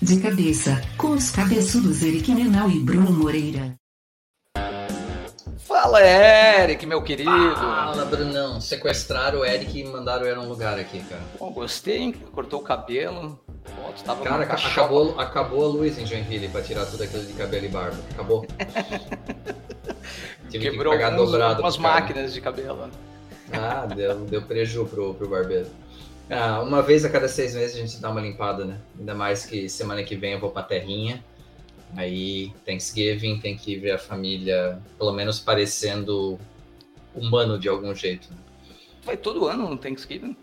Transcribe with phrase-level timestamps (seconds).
[0.00, 3.74] De cabeça, com os cabeçudos Eric Menal e Bruno Moreira.
[5.58, 7.30] Fala, Eric, meu querido.
[7.30, 8.60] Fala, Brunão.
[8.60, 11.22] Sequestraram o Eric e mandaram ele num lugar aqui, cara.
[11.38, 12.12] Bom, gostei, hein?
[12.32, 13.38] Cortou o cabelo.
[13.64, 17.32] Pô, tu tava Cara, acabou, acabou a luz em Joinville pra tirar tudo aquilo de
[17.34, 17.98] cabelo e barba.
[18.12, 18.46] Acabou.
[20.48, 21.62] Tive Quebrou que pagar alguns- dobrado.
[21.62, 21.78] cara.
[21.78, 22.88] máquinas de cabelo.
[23.52, 25.66] Ah, deu, deu preju pro, pro barbeiro.
[26.30, 28.78] Ah, uma vez a cada seis meses a gente dá uma limpada, né?
[28.98, 31.24] Ainda mais que semana que vem eu vou pra terrinha.
[31.96, 36.38] Aí, Thanksgiving, tem que ver a família, pelo menos parecendo
[37.14, 38.28] humano de algum jeito.
[38.30, 38.36] né?
[39.04, 40.36] Vai todo ano no Thanksgiving?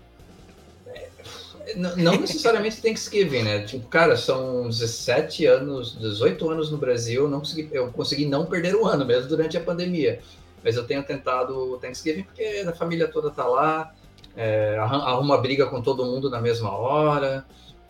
[1.75, 3.63] N- Não necessariamente Thanksgiving, né?
[3.63, 8.45] Tipo, cara, são 17 anos, 18 anos no Brasil, eu não consegui, eu consegui não
[8.45, 10.19] perder um ano, mesmo durante a pandemia.
[10.63, 13.93] Mas eu tenho tentado o Thanksgiving porque a família toda tá lá,
[14.35, 17.45] é, arruma briga com todo mundo na mesma hora.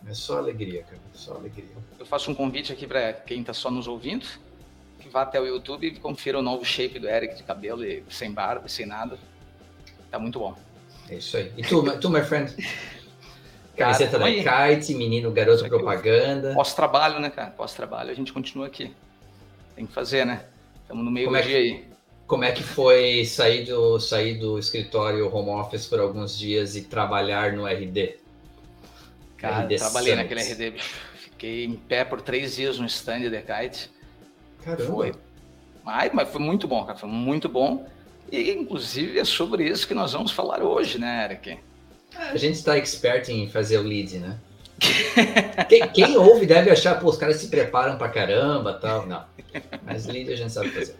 [0.08, 1.68] É só alegria, cara, só alegria.
[1.98, 4.24] Eu faço um convite aqui para quem tá só nos ouvindo,
[5.00, 8.04] que vá até o YouTube e confira o novo shape do Eric de cabelo e
[8.08, 9.18] sem barba, sem nada.
[10.10, 10.54] Tá muito bom.
[11.08, 11.52] É isso aí.
[11.56, 12.54] E tu, tu my friend?
[13.76, 14.26] Camiseta da.
[14.26, 16.54] Kite, menino garoto aqui propaganda.
[16.54, 17.50] Pós-trabalho, né, cara?
[17.50, 18.94] Pós-trabalho a gente continua aqui.
[19.74, 20.46] Tem que fazer, né?
[20.82, 21.84] Estamos no meio Como do é que- aí.
[22.26, 26.82] Como é que foi sair do, sair do escritório home office por alguns dias e
[26.82, 28.16] trabalhar no RD?
[29.36, 30.34] Cara, RD trabalhei Summit.
[30.34, 30.78] naquele RD.
[31.14, 33.90] Fiquei em pé por três dias no stand de kite.
[34.64, 34.90] Caramba.
[34.90, 35.12] Foi.
[35.84, 36.98] Mas, mas foi muito bom, cara.
[36.98, 37.86] Foi muito bom.
[38.32, 41.58] E, inclusive, é sobre isso que nós vamos falar hoje, né, Eric?
[42.16, 44.38] A gente está expert em fazer o lead, né?
[45.68, 49.06] quem, quem ouve deve achar, pô, os caras se preparam pra caramba tal.
[49.06, 49.24] Não.
[49.84, 50.96] Mas lead a gente sabe fazer.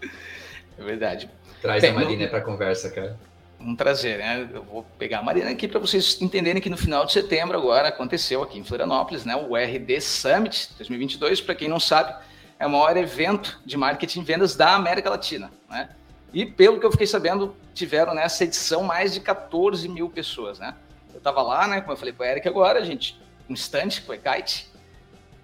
[0.79, 1.31] É verdade.
[1.63, 3.19] Traz Bem, a Marina pra conversa, cara.
[3.59, 4.49] Um prazer, né?
[4.53, 7.89] Eu vou pegar a Marina aqui para vocês entenderem que no final de setembro agora
[7.89, 9.35] aconteceu aqui em Florianópolis, né?
[9.35, 12.15] O RD Summit 2022, para quem não sabe,
[12.59, 15.89] é o maior evento de marketing e vendas da América Latina, né?
[16.33, 20.75] E pelo que eu fiquei sabendo, tiveram nessa edição mais de 14 mil pessoas, né?
[21.13, 21.81] Eu estava lá, né?
[21.81, 23.19] Como eu falei com o Eric agora, gente,
[23.49, 24.71] um instante com o Kite.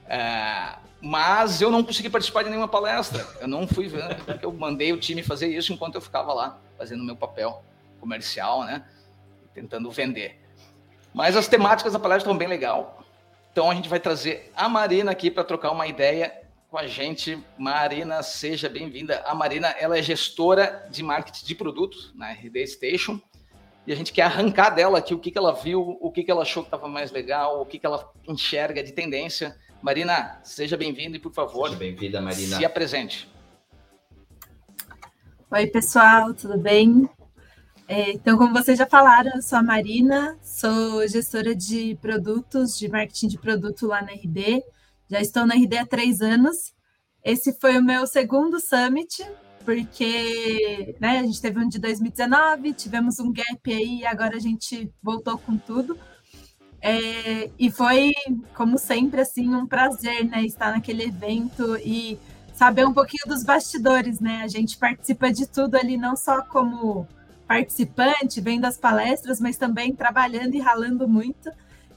[0.06, 3.26] É, mas eu não consegui participar de nenhuma palestra.
[3.40, 6.60] Eu não fui vendo, porque eu mandei o time fazer isso enquanto eu ficava lá,
[6.78, 7.60] fazendo meu papel
[7.98, 8.84] comercial, né?
[9.52, 10.40] Tentando vender.
[11.12, 13.04] Mas as temáticas da palestra estão bem legal.
[13.50, 17.36] Então a gente vai trazer a Marina aqui para trocar uma ideia com a gente.
[17.58, 19.22] Marina, seja bem-vinda.
[19.26, 23.20] A Marina, ela é gestora de marketing de produtos na RD Station.
[23.84, 26.30] E a gente quer arrancar dela aqui o que, que ela viu, o que, que
[26.30, 29.56] ela achou que estava mais legal, o que, que ela enxerga de tendência.
[29.82, 32.56] Marina, seja bem-vinda e, por favor, Seja bem-vinda, Marina.
[32.56, 33.28] se apresente.
[35.50, 37.10] Oi, pessoal, tudo bem?
[37.88, 42.88] É, então, como vocês já falaram, eu sou a Marina, sou gestora de produtos, de
[42.88, 44.62] marketing de produto lá na RD.
[45.10, 46.72] Já estou na RD há três anos.
[47.24, 49.26] Esse foi o meu segundo summit,
[49.64, 54.40] porque né, a gente teve um de 2019, tivemos um gap aí e agora a
[54.40, 55.98] gente voltou com tudo.
[56.82, 58.12] É, e foi,
[58.54, 62.18] como sempre, assim, um prazer né, estar naquele evento e
[62.52, 64.42] saber um pouquinho dos bastidores, né?
[64.42, 67.06] A gente participa de tudo ali, não só como
[67.46, 71.50] participante, vendo as palestras, mas também trabalhando e ralando muito.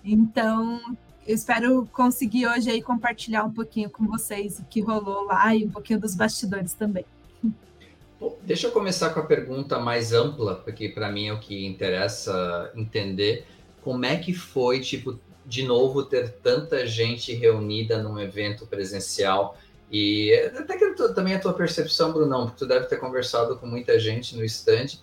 [0.04, 0.80] Então,
[1.26, 5.66] eu espero conseguir hoje aí compartilhar um pouquinho com vocês o que rolou lá e
[5.66, 7.06] um pouquinho dos bastidores também.
[8.20, 11.66] Bom, deixa eu começar com a pergunta mais ampla, porque para mim é o que
[11.66, 13.46] interessa entender.
[13.86, 19.56] Como é que foi, tipo, de novo ter tanta gente reunida num evento presencial?
[19.92, 24.00] E até que também a tua percepção, Brunão, porque tu deve ter conversado com muita
[24.00, 24.98] gente no stand.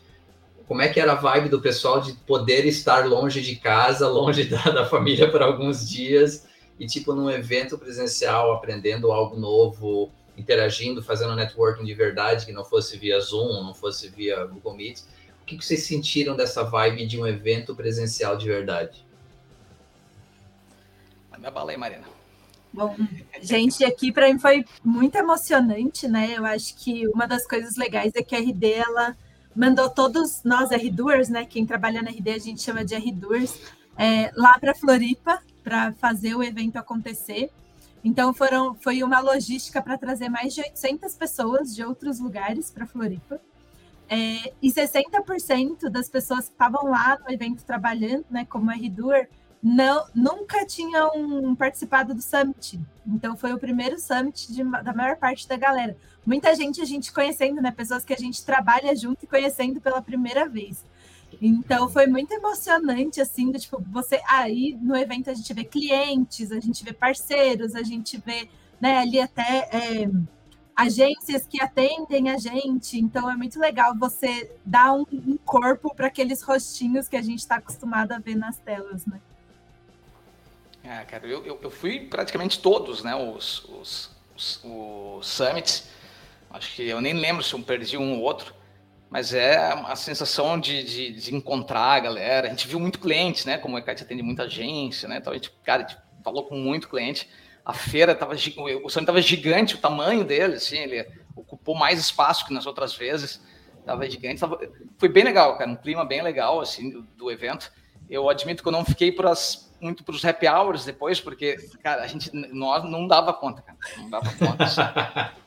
[0.66, 4.46] Como é que era a vibe do pessoal de poder estar longe de casa, longe
[4.50, 11.04] da, da família por alguns dias e, tipo, num evento presencial, aprendendo algo novo, interagindo,
[11.04, 15.02] fazendo networking de verdade, que não fosse via Zoom, não fosse via Google Meet.
[15.54, 19.04] O que vocês sentiram dessa vibe de um evento presencial de verdade?
[21.42, 22.04] Me abala aí, Marina.
[22.72, 22.96] Bom,
[23.40, 26.34] gente, aqui para mim foi muito emocionante, né?
[26.36, 29.16] Eu acho que uma das coisas legais é que a RD ela
[29.54, 31.44] mandou todos nós R-Doers, né?
[31.44, 33.58] Quem trabalha na RD a gente chama de R-Doers,
[33.98, 37.50] é, lá para Floripa para fazer o evento acontecer.
[38.04, 42.86] Então foram, foi uma logística para trazer mais de 800 pessoas de outros lugares para
[42.86, 43.40] Floripa.
[44.14, 49.30] É, e 60% das pessoas que estavam lá no evento trabalhando, né, como R-Doer,
[49.62, 52.78] não, nunca tinham participado do Summit.
[53.06, 55.96] Então foi o primeiro Summit de, da maior parte da galera.
[56.26, 57.70] Muita gente a gente conhecendo, né?
[57.70, 60.84] Pessoas que a gente trabalha junto e conhecendo pela primeira vez.
[61.40, 66.52] Então foi muito emocionante, assim, do, tipo, você aí no evento a gente vê clientes,
[66.52, 68.46] a gente vê parceiros, a gente vê
[68.78, 70.10] né, ali até é,
[70.76, 72.98] agências que atendem a gente.
[72.98, 77.40] Então é muito legal você dar um, um corpo para aqueles rostinhos que a gente
[77.40, 79.20] está acostumado a ver nas telas, né?
[80.84, 85.88] É, cara, eu, eu, eu, fui praticamente todos, né, os, os, os, os summits.
[86.50, 88.52] Acho que eu nem lembro se eu perdi um ou outro,
[89.08, 92.48] mas é a sensação de, de, de encontrar a galera.
[92.48, 95.36] A gente viu muito cliente, né, como o ECAT atende muita agência, né, então a
[95.36, 97.28] gente, cara, a gente falou com muito cliente.
[97.64, 101.06] A feira tava, o summit estava gigante, o tamanho dele, assim, ele
[101.36, 103.40] ocupou mais espaço que nas outras vezes,
[103.78, 104.58] estava gigante, tava,
[104.98, 107.72] foi bem legal, cara, um clima bem legal, assim, do, do evento.
[108.10, 111.56] Eu admito que eu não fiquei por as muito para os happy hours depois, porque,
[111.82, 113.76] cara, a gente nós não dava conta, cara.
[113.96, 114.62] Não dava conta.
[114.62, 114.80] Assim.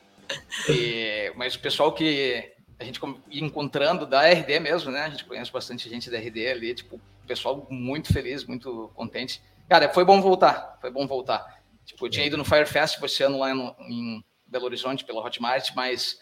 [0.70, 5.04] e, mas o pessoal que a gente ia encontrando da RD mesmo, né?
[5.04, 9.42] A gente conhece bastante gente da RD ali, tipo, pessoal muito feliz, muito contente.
[9.70, 11.55] Cara, foi bom voltar, foi bom voltar.
[11.86, 15.24] Tipo, eu tinha ido no Fire Fest esse ano lá no, em Belo Horizonte pela
[15.24, 16.20] Hotmart, mas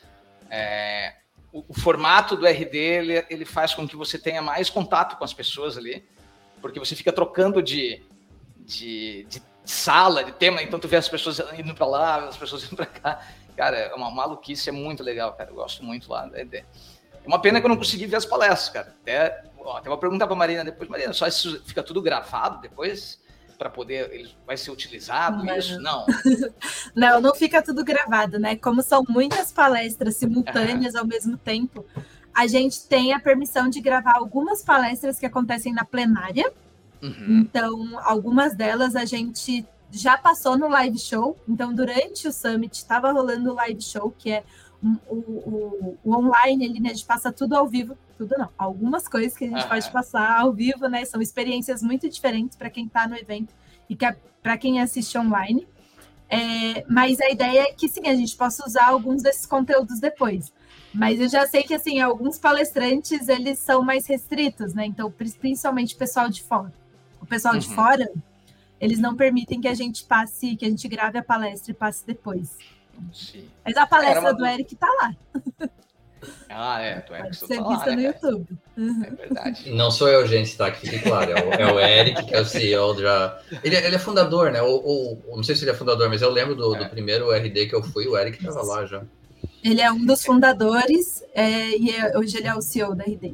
[0.50, 1.13] é,
[1.51, 5.24] o, o, formato do RD ele, ele faz com que você tenha mais contato com
[5.24, 6.06] as pessoas ali
[6.63, 8.01] porque você fica trocando de,
[8.60, 12.63] de, de sala, de tema, então tu vê as pessoas indo para lá, as pessoas
[12.63, 13.21] indo para cá.
[13.57, 15.51] Cara, é uma maluquice, é muito legal, cara.
[15.51, 16.66] Eu gosto muito lá da ideia.
[17.12, 18.95] É uma pena que eu não consegui ver as palestras, cara.
[19.01, 20.89] Até, ó, até vou perguntar para Marina depois.
[20.89, 23.21] Marina, só isso fica tudo gravado depois?
[23.63, 26.06] Para poder ele vai ser utilizado não, isso não
[26.94, 31.86] não não fica tudo gravado né como são muitas palestras simultâneas ao mesmo tempo
[32.33, 36.51] a gente tem a permissão de gravar algumas palestras que acontecem na plenária.
[37.01, 37.42] Uhum.
[37.42, 41.38] Então, algumas delas a gente já passou no live show.
[41.48, 44.44] Então, durante o summit estava rolando o live show, que é
[45.07, 49.07] o, o, o, online, ele, né, a gente passa tudo ao vivo, tudo não, algumas
[49.07, 49.69] coisas que a gente uhum.
[49.69, 51.06] pode passar ao vivo, né?
[51.06, 53.53] São experiências muito diferentes para quem está no evento
[53.89, 55.65] e é para quem assiste online.
[56.30, 60.51] É, mas a ideia é que sim, a gente possa usar alguns desses conteúdos depois.
[60.94, 64.85] Mas eu já sei que, assim, alguns palestrantes, eles são mais restritos, né?
[64.85, 66.74] Então, principalmente o pessoal de fora.
[67.21, 67.59] O pessoal uhum.
[67.59, 68.12] de fora,
[68.80, 72.06] eles não permitem que a gente passe, que a gente grave a palestra e passe
[72.06, 72.57] depois.
[73.13, 73.50] Sim.
[73.66, 74.34] Mas a palestra uma...
[74.34, 75.16] do Eric tá lá.
[76.50, 78.48] Ah, é, do Eric Pode ser tá vista lá, no né, YouTube.
[78.78, 79.04] Uhum.
[79.04, 79.72] É verdade.
[79.74, 80.72] Não sou eu, gente, tá?
[80.72, 81.31] Que fique claro.
[81.31, 83.40] É o, é o Eric, que é o CEO já.
[83.63, 84.62] Ele, é, ele é fundador, né?
[84.62, 86.80] Ou, ou, não sei se ele é fundador, mas eu lembro do, é.
[86.80, 89.04] do primeiro RD que eu fui, o Eric tava lá já.
[89.63, 93.34] Ele é um dos fundadores é, e é, hoje ele é o CEO da RD,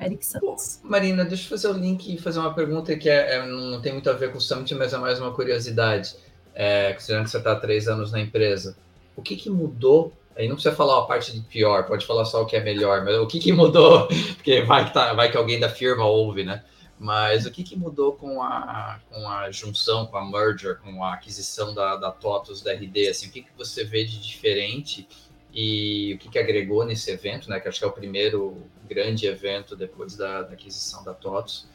[0.00, 0.80] Eric Santos.
[0.82, 3.92] Marina, deixa eu fazer o link e fazer uma pergunta que é, é, não tem
[3.92, 6.16] muito a ver com o Summit, mas é mais uma curiosidade.
[6.52, 8.76] É, considerando que você está há três anos na empresa,
[9.16, 10.12] o que, que mudou?
[10.36, 13.04] Aí não precisa falar a parte de pior, pode falar só o que é melhor,
[13.04, 14.08] mas o que, que mudou?
[14.36, 16.64] Porque vai que, tá, vai que alguém da firma ouve, né?
[16.98, 21.14] Mas o que, que mudou com a, com a junção, com a merger, com a
[21.14, 23.08] aquisição da, da TOTUS, da RD?
[23.08, 25.08] Assim, o que, que você vê de diferente
[25.52, 29.26] e o que, que agregou nesse evento, né, que acho que é o primeiro grande
[29.26, 31.66] evento depois da, da aquisição da TOTOS.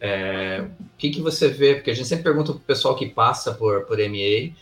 [0.00, 3.06] É, o que, que você vê, porque a gente sempre pergunta para o pessoal que
[3.06, 4.54] passa por, por MA,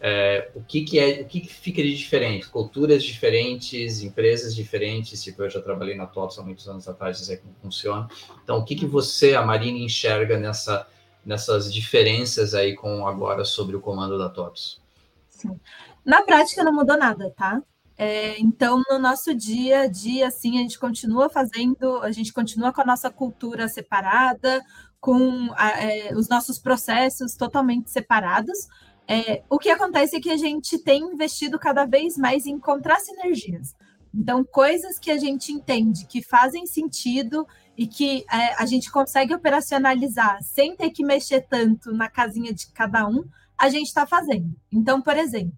[0.00, 5.22] é, o que, que é, o que, que fica de diferente, culturas diferentes, empresas diferentes,
[5.22, 8.08] tipo, eu já trabalhei na TOTOS há muitos anos atrás, sei como funciona,
[8.42, 10.86] então o que, que você, a Marina, enxerga nessa,
[11.24, 14.80] nessas diferenças aí com agora sobre o comando da TOTOS?
[15.28, 15.58] Sim.
[16.04, 17.62] Na prática não mudou nada, tá?
[17.96, 22.72] É, então, no nosso dia a dia, assim, a gente continua fazendo, a gente continua
[22.72, 24.60] com a nossa cultura separada,
[25.00, 28.66] com a, é, os nossos processos totalmente separados.
[29.06, 32.98] É, o que acontece é que a gente tem investido cada vez mais em encontrar
[33.00, 33.74] sinergias.
[34.14, 37.46] Então, coisas que a gente entende que fazem sentido
[37.76, 42.68] e que é, a gente consegue operacionalizar sem ter que mexer tanto na casinha de
[42.68, 43.24] cada um,
[43.58, 44.54] a gente está fazendo.
[44.72, 45.52] Então, por exemplo,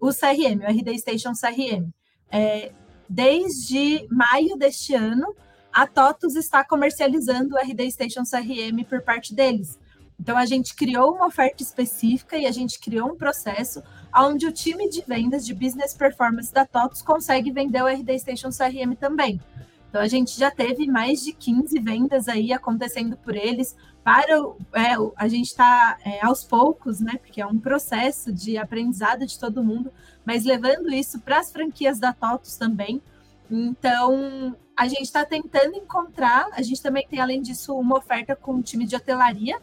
[0.00, 1.90] o CRM, o RD Station CRM.
[2.30, 2.72] É,
[3.08, 5.34] desde maio deste ano,
[5.72, 9.78] a TOTUS está comercializando o RD Station CRM por parte deles.
[10.20, 13.82] Então, a gente criou uma oferta específica e a gente criou um processo
[14.14, 18.50] onde o time de vendas de Business Performance da TOTUS consegue vender o RD Station
[18.50, 19.40] CRM também.
[19.88, 23.74] Então, a gente já teve mais de 15 vendas aí acontecendo por eles.
[24.04, 24.34] Para
[24.74, 27.14] é, a gente está é, aos poucos, né?
[27.16, 29.90] Porque é um processo de aprendizado de todo mundo,
[30.22, 33.00] mas levando isso para as franquias da TOTUS também.
[33.50, 36.50] Então, a gente está tentando encontrar.
[36.52, 39.58] A gente também tem, além disso, uma oferta com o time de hotelaria.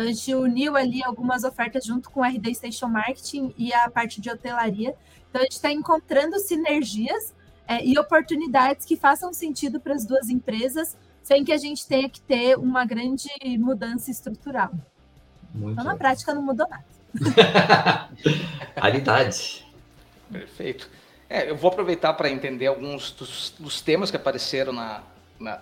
[0.00, 3.90] Então, a gente uniu ali algumas ofertas junto com o RD Station Marketing e a
[3.90, 4.94] parte de hotelaria.
[5.28, 7.34] Então, a gente está encontrando sinergias
[7.68, 12.08] é, e oportunidades que façam sentido para as duas empresas sem que a gente tenha
[12.08, 13.28] que ter uma grande
[13.58, 14.70] mudança estrutural.
[15.52, 16.84] Muito então, na prática, não mudou nada.
[18.74, 19.66] Raridade.
[20.32, 20.88] Perfeito.
[21.28, 25.02] É, eu vou aproveitar para entender alguns dos, dos, temas que apareceram na,
[25.38, 25.60] na,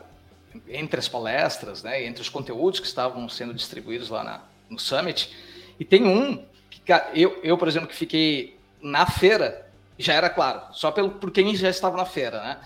[0.68, 5.34] entre as palestras, né, entre os conteúdos que estavam sendo distribuídos lá na, no Summit.
[5.78, 9.66] E tem um que eu, eu, por exemplo, que fiquei na feira,
[9.98, 12.58] já era claro, só pelo, por quem já estava na feira, né?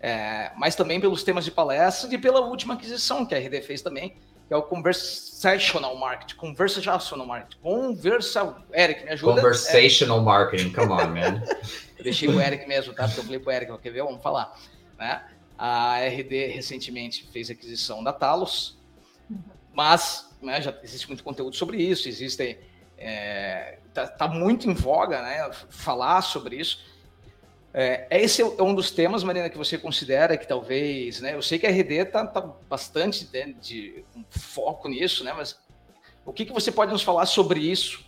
[0.00, 3.82] É, mas também pelos temas de palestra e pela última aquisição que a RD fez
[3.82, 4.16] também,
[4.48, 6.34] que é o Conversational Marketing.
[6.34, 7.60] Conversational Marketing.
[7.62, 8.56] Conversa.
[8.72, 9.36] Eric, me ajuda.
[9.36, 10.26] Conversational Eric.
[10.26, 11.42] Marketing, come on, man.
[12.02, 13.04] deixei o Eric mesmo, tá?
[13.04, 14.02] Porque eu falei pro Eric, quer ver?
[14.02, 14.52] Vamos falar.
[14.98, 15.22] Né?
[15.64, 18.76] A RD recentemente fez aquisição da Talos,
[19.72, 22.58] mas né, já existe muito conteúdo sobre isso, existem.
[22.98, 26.84] É, tá, tá, muito em voga né, falar sobre isso.
[27.72, 31.36] É, esse é um dos temas, Marina, que você considera que talvez, né?
[31.36, 35.32] Eu sei que a RD está tá bastante de, de um foco nisso, né?
[35.32, 35.56] Mas
[36.26, 38.04] o que, que você pode nos falar sobre isso?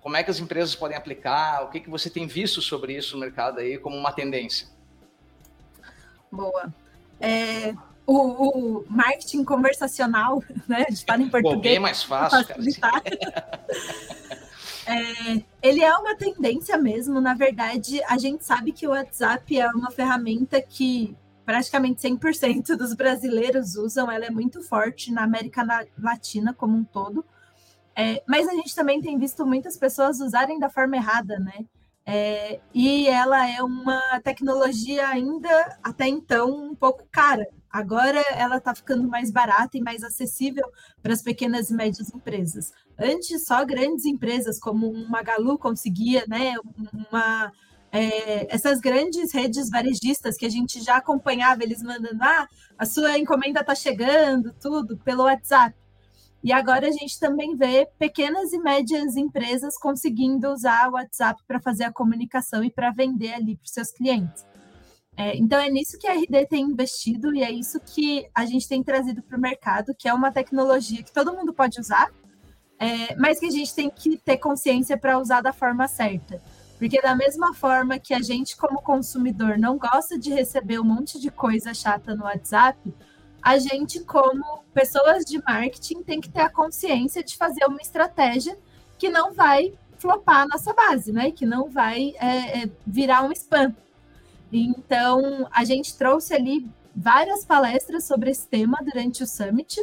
[0.00, 1.62] Como é que as empresas podem aplicar?
[1.62, 4.66] O que, que você tem visto sobre isso no mercado aí como uma tendência?
[6.32, 6.74] Boa.
[7.20, 7.74] É,
[8.06, 10.84] o, o, marketing conversacional, né?
[10.84, 11.56] De falar em português.
[11.56, 12.60] Bom, bem mais fácil, cara.
[12.60, 14.16] Assim.
[14.88, 17.20] É, ele é uma tendência mesmo.
[17.20, 22.94] Na verdade, a gente sabe que o WhatsApp é uma ferramenta que praticamente 100% dos
[22.94, 24.08] brasileiros usam.
[24.08, 25.66] Ela é muito forte na América
[25.98, 27.24] Latina como um todo.
[27.96, 31.64] É, mas a gente também tem visto muitas pessoas usarem da forma errada, né?
[32.08, 37.44] É, e ela é uma tecnologia ainda até então um pouco cara.
[37.68, 40.64] Agora ela está ficando mais barata e mais acessível
[41.02, 42.72] para as pequenas e médias empresas.
[42.96, 46.54] Antes, só grandes empresas como uma Magalu conseguia, né,
[47.10, 47.52] uma,
[47.90, 52.46] é, essas grandes redes varejistas que a gente já acompanhava, eles mandando, ah,
[52.78, 55.74] a sua encomenda está chegando, tudo, pelo WhatsApp.
[56.42, 61.60] E agora a gente também vê pequenas e médias empresas conseguindo usar o WhatsApp para
[61.60, 64.44] fazer a comunicação e para vender ali para os seus clientes.
[65.16, 68.68] É, então é nisso que a RD tem investido e é isso que a gente
[68.68, 72.10] tem trazido para o mercado, que é uma tecnologia que todo mundo pode usar,
[72.78, 76.40] é, mas que a gente tem que ter consciência para usar da forma certa.
[76.78, 81.18] Porque da mesma forma que a gente, como consumidor, não gosta de receber um monte
[81.18, 82.94] de coisa chata no WhatsApp,
[83.46, 88.58] a gente, como pessoas de marketing, tem que ter a consciência de fazer uma estratégia
[88.98, 91.30] que não vai flopar a nossa base, né?
[91.30, 93.72] Que não vai é, é virar um spam.
[94.52, 99.80] Então, a gente trouxe ali várias palestras sobre esse tema durante o Summit,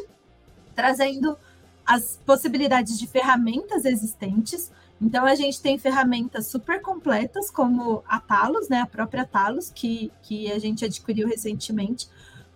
[0.75, 1.38] trazendo
[1.86, 4.74] as possibilidades de ferramentas existentes.
[5.01, 10.12] Então, a gente tem ferramentas super completas, como a Talos, né, a própria Talos, que,
[10.22, 12.10] que a gente adquiriu recentemente.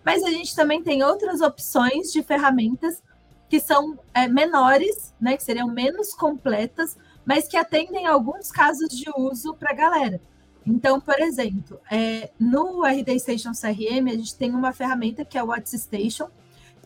[0.04, 3.02] Mas a gente também tem outras opções de ferramentas
[3.48, 9.10] que são é, menores, né, que seriam menos completas, mas que atendem alguns casos de
[9.16, 10.20] uso para a galera.
[10.66, 15.42] Então, por exemplo, é, no RD Station CRM, a gente tem uma ferramenta que é
[15.42, 16.24] o WhatsApp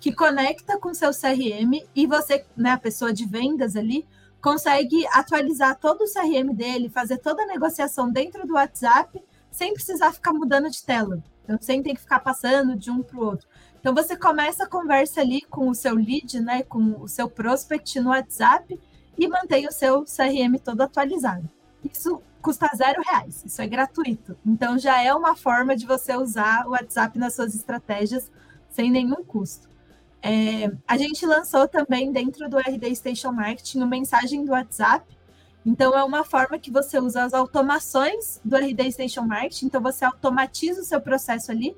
[0.00, 4.06] que conecta com seu CRM e você, né, a pessoa de vendas ali,
[4.40, 10.12] consegue atualizar todo o CRM dele, fazer toda a negociação dentro do WhatsApp, sem precisar
[10.12, 11.22] ficar mudando de tela.
[11.44, 13.48] Então, sem ter que ficar passando de um para o outro.
[13.80, 17.98] Então, você começa a conversa ali com o seu lead, né, com o seu prospect
[18.00, 18.78] no WhatsApp
[19.18, 21.48] e mantém o seu CRM todo atualizado.
[21.84, 24.36] Isso custa zero reais, isso é gratuito.
[24.44, 28.30] Então já é uma forma de você usar o WhatsApp nas suas estratégias
[28.68, 29.68] sem nenhum custo.
[30.20, 35.06] É, a gente lançou também dentro do RD Station Marketing uma mensagem do WhatsApp.
[35.64, 39.66] Então é uma forma que você usa as automações do RD Station Marketing.
[39.66, 41.76] Então você automatiza o seu processo ali,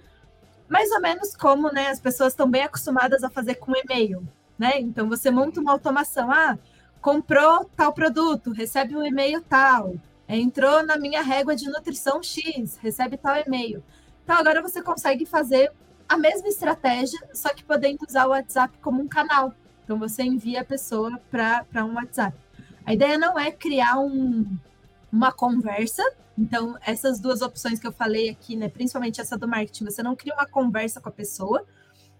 [0.68, 4.26] mais ou menos como né, as pessoas estão bem acostumadas a fazer com e-mail.
[4.58, 4.80] Né?
[4.80, 6.58] Então você monta uma automação, ah,
[7.00, 9.94] comprou tal produto, recebe um e-mail tal,
[10.26, 13.84] entrou na minha régua de nutrição X, recebe tal e-mail.
[14.22, 15.70] Então agora você consegue fazer
[16.08, 19.52] a mesma estratégia, só que podendo usar o WhatsApp como um canal.
[19.84, 22.43] Então você envia a pessoa para um WhatsApp.
[22.84, 24.46] A ideia não é criar um,
[25.12, 26.02] uma conversa.
[26.36, 30.16] Então, essas duas opções que eu falei aqui, né, principalmente essa do marketing, você não
[30.16, 31.64] cria uma conversa com a pessoa,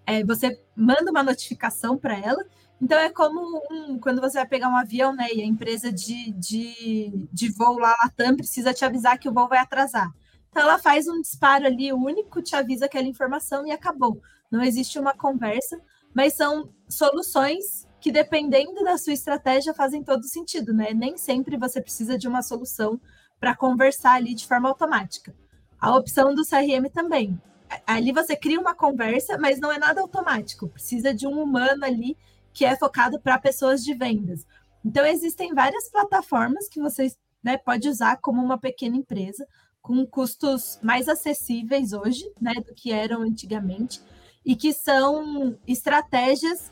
[0.07, 2.45] é, você manda uma notificação para ela
[2.81, 5.29] então é como um, quando você vai pegar um avião, né?
[5.33, 9.49] E a empresa de, de, de voo lá, Latam, precisa te avisar que o voo
[9.49, 10.11] vai atrasar.
[10.51, 14.21] Então ela faz um disparo ali único, te avisa aquela informação e acabou.
[14.51, 15.81] Não existe uma conversa,
[16.15, 20.93] mas são soluções que, dependendo da sua estratégia, fazem todo sentido, né?
[20.93, 23.01] Nem sempre você precisa de uma solução
[23.41, 25.35] para conversar ali de forma automática.
[25.81, 27.41] A opção do CRM também.
[27.87, 30.69] ali você cria uma conversa, mas não é nada automático.
[30.69, 32.15] Precisa de um humano ali
[32.53, 34.47] que é focado para pessoas de vendas.
[34.85, 39.49] Então, existem várias plataformas que vocês né, pode usar como uma pequena empresa,
[39.81, 44.03] com custos mais acessíveis hoje né, do que eram antigamente,
[44.45, 46.71] e que são estratégias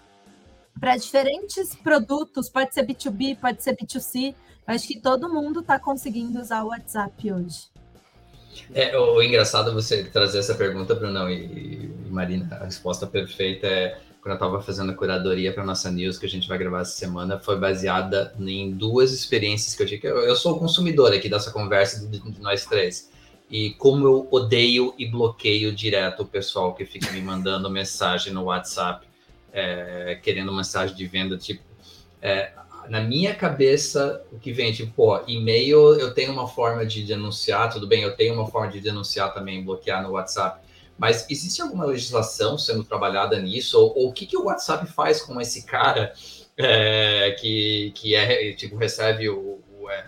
[0.78, 4.34] para diferentes produtos, pode ser B2B, pode ser B2C.
[4.66, 7.72] Acho que todo mundo está conseguindo usar o WhatsApp hoje.
[8.74, 13.66] É, o engraçado é você trazer essa pergunta, Brunão e, e Marina, a resposta perfeita
[13.66, 16.82] é quando eu estava fazendo a curadoria para nossa news que a gente vai gravar
[16.82, 20.06] essa semana, foi baseada em duas experiências que eu tive.
[20.06, 23.10] Eu, eu sou o consumidor aqui dessa conversa de, de, nós três.
[23.50, 28.44] E como eu odeio e bloqueio direto o pessoal que fica me mandando mensagem no
[28.44, 29.04] WhatsApp,
[29.52, 31.62] é, querendo mensagem de venda, tipo,
[32.20, 32.52] é,
[32.88, 37.72] na minha cabeça, o que vem, tipo, pô, e-mail eu tenho uma forma de denunciar,
[37.72, 40.62] tudo bem, eu tenho uma forma de denunciar também, bloquear no WhatsApp
[41.02, 43.76] mas existe alguma legislação sendo trabalhada nisso?
[43.76, 46.12] Ou, ou o que, que o WhatsApp faz com esse cara
[46.56, 50.06] é, que, que é, tipo, recebe o, o, é,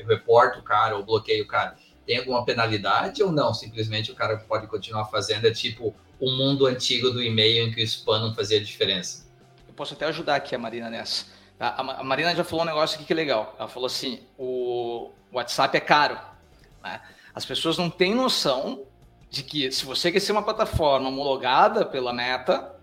[0.00, 1.76] o reporta o cara ou bloqueia o cara?
[2.06, 3.52] Tem alguma penalidade ou não?
[3.52, 7.80] Simplesmente o cara pode continuar fazendo, é tipo o mundo antigo do e-mail em que
[7.80, 9.26] o spam não fazia diferença.
[9.66, 11.26] Eu posso até ajudar aqui a Marina nessa.
[11.58, 13.54] A, Marina já falou um negócio aqui que é legal.
[13.58, 16.18] Ela falou assim: o WhatsApp é caro.
[16.82, 17.00] Né?
[17.34, 18.84] As pessoas não têm noção
[19.30, 22.74] de que se você quer ser uma plataforma homologada pela Meta,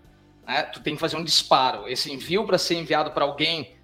[0.46, 1.88] né, tu tem que fazer um disparo.
[1.88, 3.74] Esse envio para ser enviado para alguém,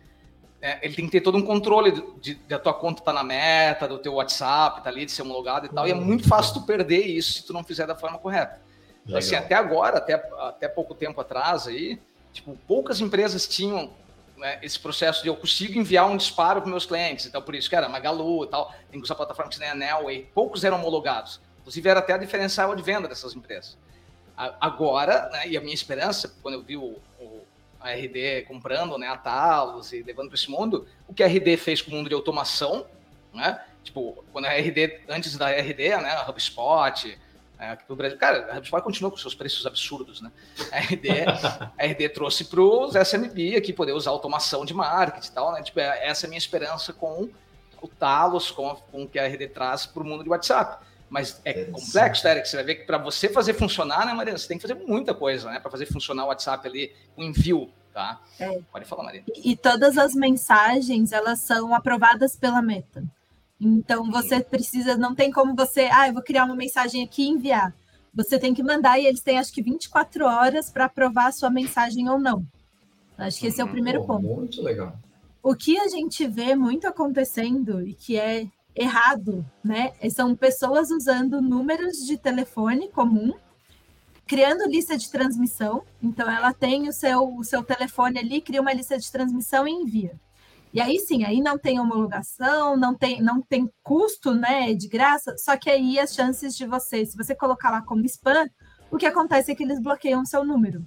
[0.61, 3.25] é, ele tem que ter todo um controle de, de, da tua conta tá na
[3.25, 5.89] Meta, do teu WhatsApp, tá ali de ser homologado e tal.
[5.89, 8.62] E é muito fácil tu perder isso se tu não fizer da forma correta.
[9.05, 12.01] Então, assim, até agora, até, até pouco tempo atrás aí,
[12.33, 13.91] tipo, poucas empresas tinham
[14.37, 17.27] né, esse processo de eu consigo enviar um disparo para meus clientes.
[17.27, 19.75] Então, por isso que era Magalu e tal, tem que usar plataforma que nem a
[19.75, 20.29] Nelway.
[20.35, 21.41] Poucos eram homologados.
[21.61, 23.77] Inclusive, era até a diferencial de venda dessas empresas.
[24.37, 27.43] Agora, né, e a minha esperança, quando eu vi o, o
[27.83, 31.57] a RD comprando né, a Talos e levando para esse mundo, o que a RD
[31.57, 32.87] fez com o mundo de automação,
[33.35, 33.61] né?
[33.83, 37.19] Tipo, quando a RD, antes da RD, né, a HubSpot,
[37.63, 40.33] é, aqui pro Brasil, cara, a HubSpot continua com seus preços absurdos, né?
[40.73, 41.09] A RD,
[41.79, 45.63] a RD trouxe para os SMB aqui poder usar automação de marketing e tal, né?
[45.63, 47.31] Tipo, é, essa é a minha esperança com
[47.81, 50.85] o Talos, com, com o que a RD traz para o mundo de WhatsApp.
[51.09, 52.49] Mas é complexo, Eric.
[52.49, 54.39] Você vai ver que para você fazer funcionar, né, Mariana?
[54.39, 55.61] Você tem que fazer muita coisa, né?
[55.61, 58.21] Para fazer funcionar o WhatsApp ali, o envio, tá?
[58.41, 58.59] É.
[58.73, 59.27] Pode falar, Mariana.
[59.37, 63.05] E todas as mensagens, elas são aprovadas pela Meta.
[63.65, 67.29] Então, você precisa, não tem como você, ah, eu vou criar uma mensagem aqui e
[67.29, 67.73] enviar.
[68.13, 71.49] Você tem que mandar e eles têm, acho que, 24 horas para aprovar a sua
[71.49, 72.45] mensagem ou não.
[73.17, 74.23] Acho que esse é o primeiro oh, ponto.
[74.23, 74.99] Muito legal.
[75.41, 79.93] O que a gente vê muito acontecendo e que é errado, né?
[80.11, 83.33] São pessoas usando números de telefone comum,
[84.27, 85.85] criando lista de transmissão.
[86.03, 89.71] Então, ela tem o seu, o seu telefone ali, cria uma lista de transmissão e
[89.71, 90.19] envia.
[90.73, 95.37] E aí sim, aí não tem homologação, não tem, não tem custo, né, de graça,
[95.37, 98.49] só que aí as chances de você, se você colocar lá como spam,
[98.91, 100.87] o que acontece é que eles bloqueiam o seu número.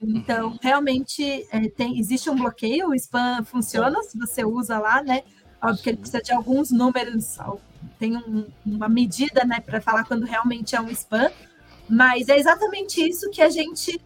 [0.00, 5.22] Então, realmente, é, tem, existe um bloqueio, o spam funciona se você usa lá, né?
[5.60, 7.36] Óbvio que ele precisa de alguns números,
[7.98, 11.30] tem um, uma medida, né, para falar quando realmente é um spam,
[11.88, 14.00] mas é exatamente isso que a gente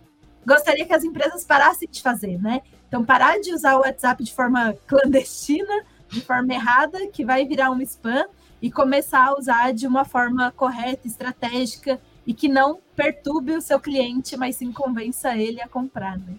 [0.47, 2.63] gostaria que as empresas parassem de fazer, né?
[2.89, 7.71] Então, parar de usar o WhatsApp de forma clandestina, de forma errada, que vai virar
[7.71, 8.27] um spam,
[8.63, 13.79] e começar a usar de uma forma correta, estratégica, e que não perturbe o seu
[13.79, 16.35] cliente, mas sim convença ele a comprar, né?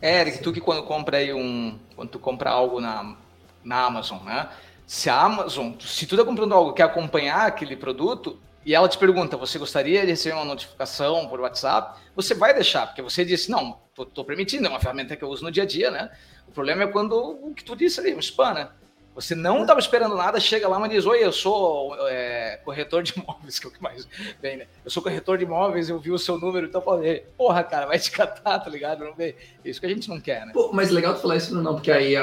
[0.00, 3.16] É, Eric, tu que quando compra aí um, quando tu compra algo na
[3.64, 4.48] na Amazon, né?
[4.86, 8.98] Se a Amazon, se tu está comprando algo quer acompanhar aquele produto e ela te
[8.98, 12.00] pergunta, você gostaria de receber uma notificação por WhatsApp?
[12.16, 15.44] Você vai deixar, porque você disse, não, estou permitindo, é uma ferramenta que eu uso
[15.44, 16.10] no dia a dia, né?
[16.48, 18.68] O problema é quando o que tu disse ali, o spam, né?
[19.16, 23.14] Você não estava esperando nada, chega lá e diz: Oi, eu sou é, corretor de
[23.18, 24.06] imóveis, que é o que mais
[24.42, 24.66] vem, né?
[24.84, 27.98] Eu sou corretor de imóveis, eu vi o seu número, então falei: Porra, cara, vai
[27.98, 29.04] te catar, tá ligado?
[29.04, 29.34] Não vê.
[29.64, 30.52] Isso que a gente não quer, né?
[30.52, 32.14] Pô, mas legal tu falar isso, não, porque aí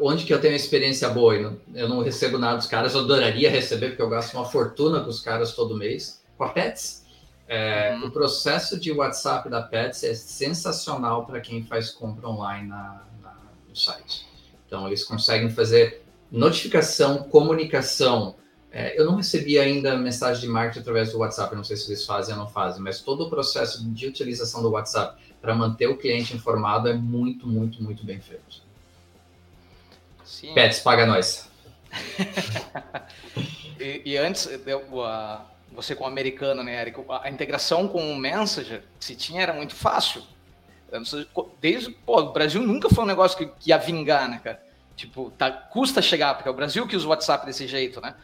[0.00, 1.34] onde que eu tenho uma experiência boa?
[1.36, 4.44] Eu não, eu não recebo nada dos caras, eu adoraria receber, porque eu gasto uma
[4.44, 6.20] fortuna com os caras todo mês.
[6.36, 7.06] Com a Pets,
[7.46, 8.06] é, uhum.
[8.06, 13.34] o processo de WhatsApp da Pets é sensacional para quem faz compra online na, na,
[13.68, 14.26] no site.
[14.66, 16.01] Então, eles conseguem fazer
[16.32, 18.34] notificação, comunicação.
[18.72, 22.06] É, eu não recebi ainda mensagem de marketing através do WhatsApp, não sei se eles
[22.06, 25.98] fazem ou não fazem, mas todo o processo de utilização do WhatsApp para manter o
[25.98, 28.62] cliente informado é muito, muito, muito bem feito.
[30.24, 30.54] Sim.
[30.54, 31.50] Pets, paga nós.
[33.78, 34.82] e, e, antes, eu,
[35.72, 40.22] você como americano, né, Eric, a integração com o Messenger se tinha era muito fácil.
[41.60, 44.71] Desde, pô, o Brasil nunca foi um negócio que, que ia vingar, né, cara?
[44.96, 48.14] Tipo, tá, custa chegar, porque é o Brasil que usa o WhatsApp desse jeito, né?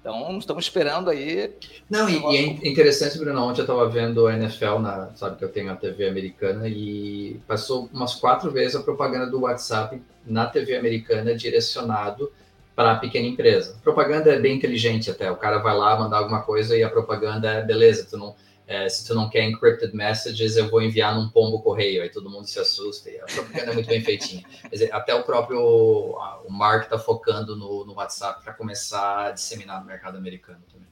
[0.00, 1.52] Então, estamos esperando aí.
[1.90, 5.44] Não, e, e, é interessante, Bruno, ontem eu estava vendo a NFL, na, sabe que
[5.44, 10.46] eu tenho a TV americana, e passou umas quatro vezes a propaganda do WhatsApp na
[10.46, 12.30] TV americana direcionado
[12.76, 13.74] para a pequena empresa.
[13.80, 16.88] A propaganda é bem inteligente até, o cara vai lá mandar alguma coisa e a
[16.88, 21.14] propaganda é, beleza, tu não, é, se tu não quer encrypted messages, eu vou enviar
[21.14, 24.44] num pombo correio, aí todo mundo se assusta, e a propaganda é muito bem feitinha.
[24.90, 29.86] Até o próprio o Mark está focando no, no WhatsApp para começar a disseminar no
[29.86, 30.88] mercado americano também.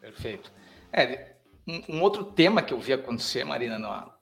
[0.00, 0.52] Perfeito.
[0.92, 1.32] É,
[1.66, 4.12] um, um outro tema que eu vi acontecer, Marina, no,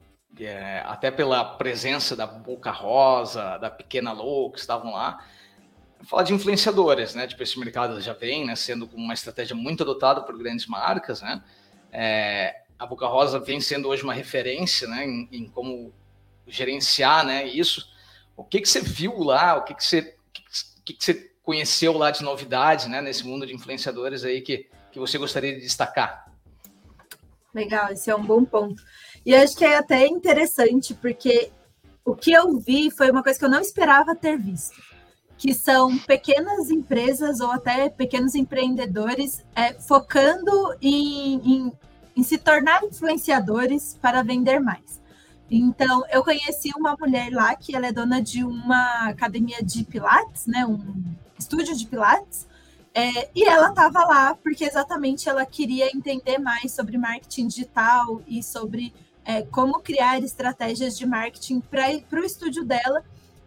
[0.40, 5.24] é, até pela presença da Boca Rosa, da Pequena Lou, que estavam lá,
[6.04, 7.26] falar de influenciadores, né?
[7.26, 11.42] Tipo, esse mercado já vem né, sendo uma estratégia muito adotada por grandes marcas, né?
[11.92, 15.92] É, a Boca Rosa vem sendo hoje uma referência né, em, em como
[16.46, 17.87] gerenciar né, isso.
[18.37, 19.57] O que, que você viu lá?
[19.57, 20.16] O que, que, você,
[20.85, 24.98] que, que você conheceu lá de novidade né, nesse mundo de influenciadores aí que, que
[24.98, 26.33] você gostaria de destacar?
[27.55, 28.83] Legal, esse é um bom ponto.
[29.24, 31.52] E acho que é até interessante, porque
[32.05, 34.81] o que eu vi foi uma coisa que eu não esperava ter visto,
[35.42, 41.72] que são pequenas empresas ou até pequenos empreendedores é, focando em, em
[42.16, 45.00] em se tornar influenciadores para vender mais.
[45.50, 50.46] Então, eu conheci uma mulher lá que ela é dona de uma academia de Pilates,
[50.46, 50.81] né, um
[51.38, 52.46] estúdio de Pilates,
[52.94, 58.42] é, e ela estava lá porque exatamente ela queria entender mais sobre marketing digital e
[58.42, 63.02] sobre é, como criar estratégias de marketing para o estúdio dela.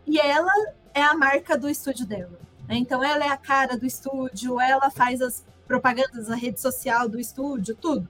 [0.08, 0.52] E ela
[0.96, 2.40] é a marca do estúdio dela.
[2.68, 2.78] Né?
[2.78, 7.20] Então, ela é a cara do estúdio, ela faz as propagandas, a rede social do
[7.20, 8.08] estúdio, tudo.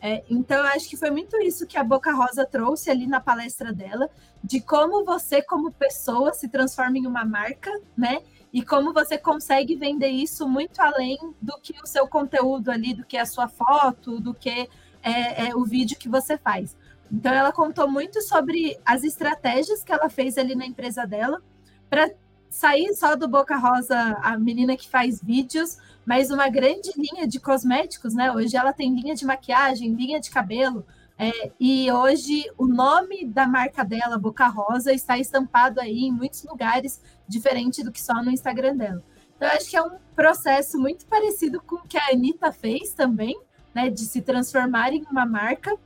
[0.00, 3.20] É, então, eu acho que foi muito isso que a Boca Rosa trouxe ali na
[3.20, 4.10] palestra dela,
[4.42, 8.20] de como você, como pessoa, se transforma em uma marca, né?
[8.52, 13.04] E como você consegue vender isso muito além do que o seu conteúdo ali, do
[13.04, 14.68] que a sua foto, do que
[15.02, 16.76] é, é o vídeo que você faz.
[17.10, 21.40] Então, ela contou muito sobre as estratégias que ela fez ali na empresa dela
[21.88, 22.10] para
[22.54, 27.40] sair só do Boca Rosa, a menina que faz vídeos, mas uma grande linha de
[27.40, 28.30] cosméticos, né?
[28.30, 30.86] Hoje ela tem linha de maquiagem, linha de cabelo,
[31.18, 36.44] é, e hoje o nome da marca dela, Boca Rosa, está estampado aí em muitos
[36.44, 39.02] lugares, diferente do que só no Instagram dela.
[39.36, 42.92] Então, eu acho que é um processo muito parecido com o que a Anitta fez
[42.92, 43.36] também,
[43.74, 43.90] né?
[43.90, 45.76] De se transformar em uma marca,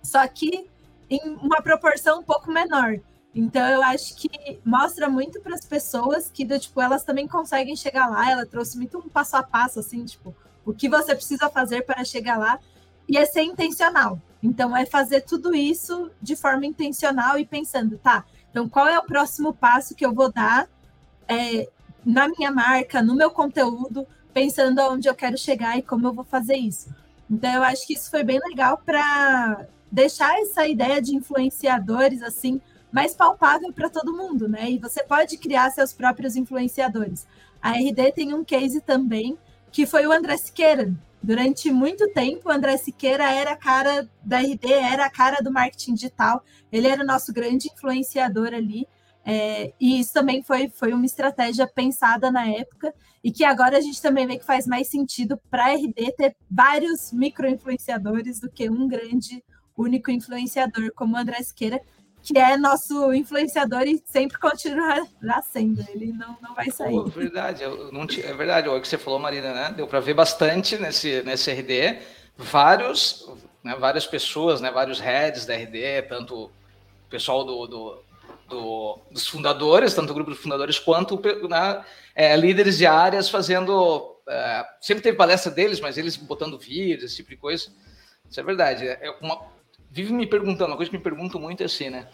[0.00, 0.70] só que
[1.10, 3.00] em uma proporção um pouco menor.
[3.34, 8.08] Então eu acho que mostra muito para as pessoas que tipo elas também conseguem chegar
[8.08, 8.30] lá.
[8.30, 12.04] Ela trouxe muito um passo a passo assim, tipo, o que você precisa fazer para
[12.04, 12.60] chegar lá
[13.08, 14.20] e é ser intencional.
[14.40, 18.24] Então é fazer tudo isso de forma intencional e pensando, tá?
[18.50, 20.68] Então qual é o próximo passo que eu vou dar
[21.26, 21.68] é,
[22.04, 26.24] na minha marca, no meu conteúdo, pensando aonde eu quero chegar e como eu vou
[26.24, 26.94] fazer isso.
[27.28, 32.60] Então eu acho que isso foi bem legal para deixar essa ideia de influenciadores assim
[32.94, 34.70] mais palpável para todo mundo, né?
[34.70, 37.26] E você pode criar seus próprios influenciadores.
[37.60, 39.36] A RD tem um case também,
[39.72, 40.94] que foi o André Siqueira.
[41.20, 45.50] Durante muito tempo, o André Siqueira era a cara da RD, era a cara do
[45.50, 46.44] marketing digital.
[46.70, 48.86] Ele era o nosso grande influenciador ali.
[49.24, 53.80] É, e isso também foi, foi uma estratégia pensada na época e que agora a
[53.80, 58.70] gente também vê que faz mais sentido para a RD ter vários micro-influenciadores do que
[58.70, 59.42] um grande
[59.76, 61.80] único influenciador como o André Siqueira,
[62.24, 65.84] que é nosso influenciador e sempre continuará sendo.
[65.90, 66.94] Ele não, não vai sair.
[66.94, 68.66] Pô, verdade, eu não é verdade.
[68.66, 69.74] O que você falou, Marina, né?
[69.76, 71.98] Deu para ver bastante nesse, nesse RD.
[72.36, 73.30] Vários,
[73.62, 76.50] né, várias pessoas, né, vários heads da RD, tanto o
[77.10, 78.02] pessoal do, do,
[78.48, 81.84] do, dos fundadores, tanto o grupo dos fundadores, quanto né,
[82.14, 84.16] é, líderes de áreas fazendo.
[84.26, 87.70] É, sempre teve palestra deles, mas eles botando vídeos, esse tipo de coisa.
[88.30, 88.86] Isso é verdade.
[88.88, 89.38] É uma,
[89.94, 92.08] vive me perguntando, uma coisa que me pergunto muito é assim, né?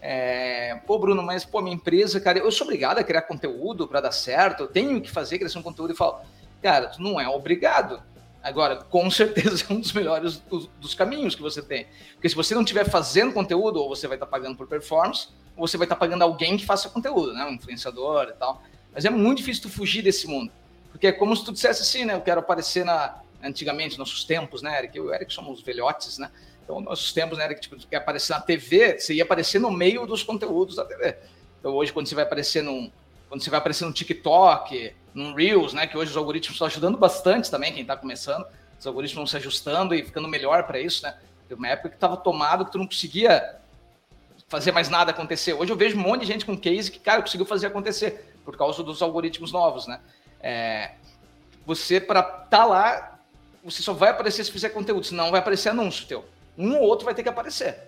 [0.00, 4.00] É, pô, Bruno, mas pô, minha empresa, cara, eu sou obrigado a criar conteúdo para
[4.00, 6.20] dar certo, eu tenho que fazer criação de conteúdo e falo,
[6.62, 8.02] cara, tu não é obrigado.
[8.42, 11.86] Agora, com certeza é um dos melhores dos, dos, caminhos que você tem.
[12.14, 15.28] Porque se você não estiver fazendo conteúdo, ou você vai estar tá pagando por performance,
[15.54, 17.44] ou você vai estar tá pagando alguém que faça conteúdo, né?
[17.44, 18.62] Um influenciador e tal.
[18.94, 20.50] Mas é muito difícil tu fugir desse mundo.
[20.90, 22.14] Porque é como se tu dissesse assim, né?
[22.14, 23.20] Eu quero aparecer na.
[23.42, 24.96] Antigamente, nossos tempos, né, Eric?
[24.96, 26.30] Eu e o Eric somos velhotes, né?
[26.66, 30.04] Então, nossos tempos, né, que tipo, quer aparecer na TV, você ia aparecer no meio
[30.04, 31.16] dos conteúdos da TV.
[31.60, 32.90] Então, hoje, quando você vai aparecer num,
[33.28, 36.98] quando você vai aparecer no TikTok, num Reels, né, que hoje os algoritmos estão ajudando
[36.98, 38.44] bastante também, quem está começando,
[38.78, 41.16] os algoritmos vão se ajustando e ficando melhor para isso, né?
[41.48, 43.56] Teve uma época que estava tomado que tu não conseguia
[44.48, 45.52] fazer mais nada acontecer.
[45.52, 48.56] Hoje eu vejo um monte de gente com case que, cara, conseguiu fazer acontecer por
[48.56, 50.00] causa dos algoritmos novos, né?
[50.40, 50.92] É,
[51.64, 53.18] você, para estar tá lá,
[53.64, 56.24] você só vai aparecer se fizer conteúdo, senão vai aparecer anúncio teu.
[56.58, 57.78] Um ou outro vai ter que aparecer.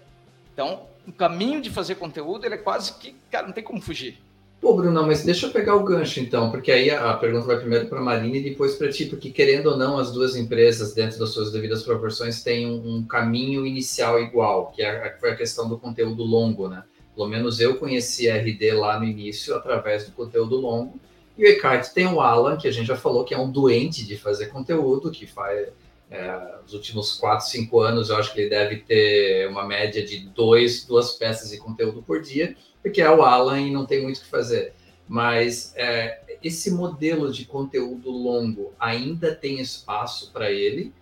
[0.53, 4.19] Então, o caminho de fazer conteúdo, ele é quase que, cara, não tem como fugir.
[4.61, 7.87] Pô, Bruno, mas deixa eu pegar o gancho então, porque aí a pergunta vai primeiro
[7.87, 11.17] para a Marina e depois para ti, porque querendo ou não, as duas empresas, dentro
[11.19, 15.69] das suas devidas proporções, têm um, um caminho inicial igual, que é, foi a questão
[15.69, 16.83] do conteúdo longo, né?
[17.15, 20.99] Pelo menos eu conheci a RD lá no início através do conteúdo longo,
[21.37, 24.05] e o Eckhart tem o Alan, que a gente já falou que é um doente
[24.05, 25.69] de fazer conteúdo, que faz
[26.11, 30.21] é, os últimos 4, 5 anos, eu acho que ele deve ter uma média de
[30.31, 34.19] dois, duas peças de conteúdo por dia, porque é o Alan e não tem muito
[34.19, 34.73] o que fazer.
[35.07, 40.93] Mas é, esse modelo de conteúdo longo ainda tem espaço para ele?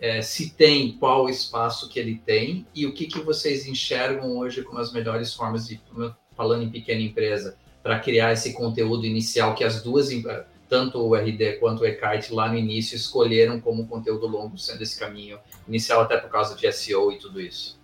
[0.00, 2.66] É, se tem, qual o espaço que ele tem?
[2.74, 5.80] E o que, que vocês enxergam hoje como as melhores formas de,
[6.36, 10.10] falando em pequena empresa, para criar esse conteúdo inicial que as duas,
[10.74, 14.98] tanto o RD quanto o Ecart lá no início escolheram como conteúdo longo, sendo esse
[14.98, 17.78] caminho inicial até por causa de SEO e tudo isso?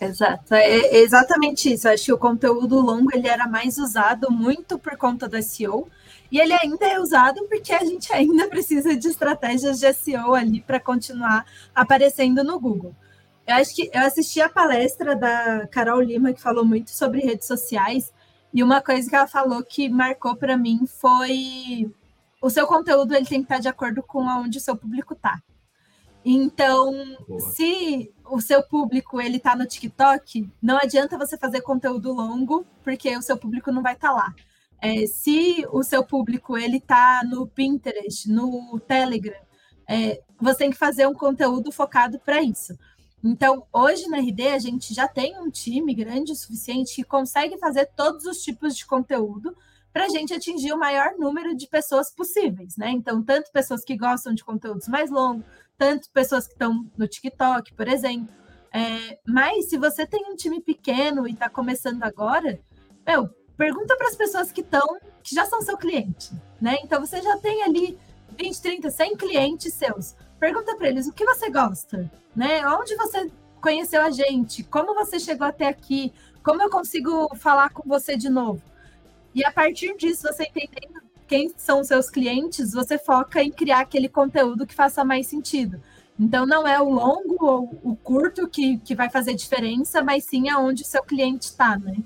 [0.00, 1.88] Exato, é exatamente isso.
[1.88, 5.88] Acho que o conteúdo longo ele era mais usado muito por conta do SEO
[6.30, 10.60] e ele ainda é usado porque a gente ainda precisa de estratégias de SEO ali
[10.60, 12.94] para continuar aparecendo no Google.
[13.44, 17.48] Eu acho que eu assisti a palestra da Carol Lima que falou muito sobre redes
[17.48, 18.12] sociais
[18.54, 21.90] e uma coisa que ela falou que marcou para mim foi
[22.42, 25.40] o seu conteúdo ele tem que estar de acordo com aonde o seu público está.
[26.24, 26.92] Então,
[27.26, 27.40] Boa.
[27.52, 33.16] se o seu público ele tá no TikTok, não adianta você fazer conteúdo longo, porque
[33.16, 34.34] o seu público não vai estar tá lá.
[34.80, 39.40] É, se o seu público ele tá no Pinterest, no Telegram,
[39.88, 42.76] é, você tem que fazer um conteúdo focado para isso.
[43.22, 47.56] Então, hoje na RD, a gente já tem um time grande o suficiente que consegue
[47.58, 49.56] fazer todos os tipos de conteúdo
[49.92, 52.90] para a gente atingir o maior número de pessoas possíveis, né?
[52.90, 55.44] Então, tanto pessoas que gostam de conteúdos mais longos,
[55.76, 58.34] tanto pessoas que estão no TikTok, por exemplo.
[58.72, 62.58] É, mas se você tem um time pequeno e está começando agora,
[63.06, 66.78] meu, pergunta para as pessoas que estão, que já são seu cliente, né?
[66.82, 67.98] Então você já tem ali
[68.38, 70.16] 20, 30, 100 clientes seus.
[70.40, 72.66] Pergunta para eles o que você gosta, né?
[72.66, 74.64] Onde você conheceu a gente?
[74.64, 76.12] Como você chegou até aqui?
[76.42, 78.62] Como eu consigo falar com você de novo?
[79.34, 83.80] E a partir disso, você entendendo quem são os seus clientes, você foca em criar
[83.80, 85.82] aquele conteúdo que faça mais sentido.
[86.20, 90.48] Então, não é o longo ou o curto que, que vai fazer diferença, mas sim
[90.50, 91.96] aonde o seu cliente está, né?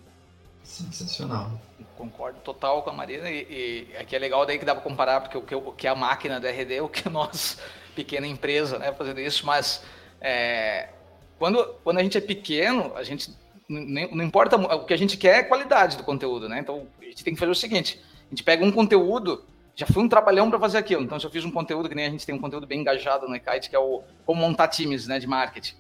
[0.63, 1.61] Sensacional.
[1.97, 5.21] Concordo total com a Marina, e, e aqui é legal daí que dá para comparar,
[5.23, 7.59] porque o que, o que é a máquina da RD, o que nós,
[7.95, 9.83] pequena empresa, né, fazendo isso, mas
[10.21, 10.91] é,
[11.39, 13.35] quando, quando a gente é pequeno, a gente
[13.69, 16.61] não importa, o que a gente quer é qualidade do conteúdo, né?
[16.61, 20.03] Então, a gente tem que fazer o seguinte, a gente pega um conteúdo, já foi
[20.03, 21.03] um trabalhão para fazer aquilo.
[21.03, 23.29] Então, se eu fiz um conteúdo, que nem a gente tem um conteúdo bem engajado
[23.29, 25.75] no eKite, que é o como montar times né, de marketing.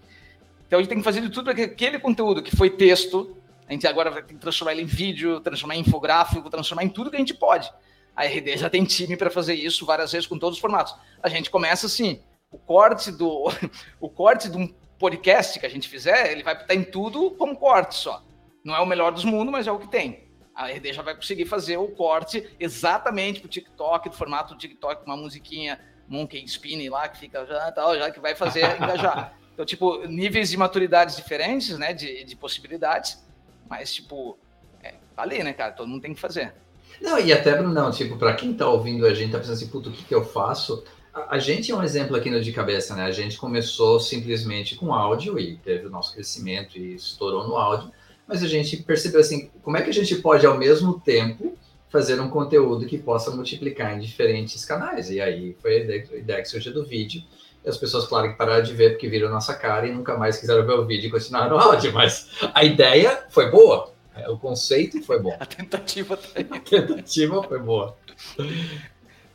[0.66, 3.37] Então, a gente tem que fazer de tudo para que aquele conteúdo que foi texto,
[3.68, 7.16] a gente agora vai transformar ele em vídeo, transformar em infográfico, transformar em tudo que
[7.16, 7.72] a gente pode.
[8.14, 10.94] A RD já tem time para fazer isso várias vezes com todos os formatos.
[11.22, 12.20] A gente começa assim,
[12.51, 13.51] o corte do
[14.01, 17.56] o corte de um podcast que a gente fizer, ele vai estar em tudo como
[17.56, 18.22] corte só.
[18.64, 21.14] Não é o melhor dos mundos, mas é o que tem a RD já vai
[21.14, 25.78] conseguir fazer o corte exatamente para o TikTok, do formato do TikTok, uma musiquinha
[26.09, 29.37] Monkey Spin lá, que fica já, tal, já que vai fazer engajar.
[29.52, 33.22] Então, tipo, níveis de maturidades diferentes, né, de, de possibilidades,
[33.68, 34.38] mas, tipo,
[34.82, 36.54] é, tá ali, né, cara, todo mundo tem que fazer.
[37.02, 39.90] Não, e até, não, tipo, para quem tá ouvindo a gente, tá pensando assim, puto,
[39.90, 40.85] o que que eu faço?
[41.29, 44.92] A, gente é um exemplo aqui no De Cabeça, né, a gente começou simplesmente com
[44.92, 47.90] áudio e teve o nosso crescimento e estourou no áudio,
[48.26, 51.57] mas a gente percebeu assim, como é que a gente pode ao mesmo tempo
[51.88, 55.11] fazer um conteúdo que possa multiplicar em diferentes canais?
[55.11, 57.22] E aí foi a ideia que surgiu do vídeo.
[57.64, 60.37] E as pessoas, claro, que pararam de ver porque viram nossa cara e nunca mais
[60.37, 63.90] quiseram ver o vídeo e continuaram no áudio, mas a ideia foi boa.
[64.14, 65.35] É, o conceito foi bom.
[65.40, 66.46] A tentativa também.
[66.50, 67.96] A tentativa foi boa.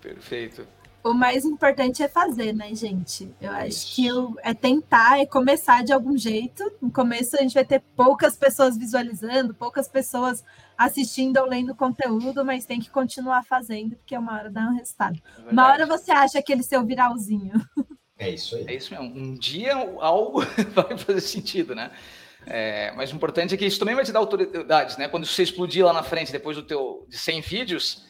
[0.01, 3.33] Perfeito o mais importante é fazer, né, gente?
[3.41, 4.07] Eu acho que
[4.43, 6.63] é tentar, é começar de algum jeito.
[6.81, 10.43] No começo a gente vai ter poucas pessoas visualizando, poucas pessoas
[10.77, 15.19] assistindo ou lendo conteúdo, mas tem que continuar fazendo, porque uma hora dá um resultado.
[15.47, 17.53] É uma hora você acha aquele seu viralzinho.
[18.17, 18.65] É isso aí.
[18.67, 19.07] É isso mesmo.
[19.07, 20.41] Um dia algo
[20.75, 21.91] vai fazer sentido, né?
[22.45, 25.07] É, mas o importante é que isso também vai te dar autoridade, né?
[25.07, 28.03] Quando você explodir lá na frente, depois do teu, de 100 vídeos,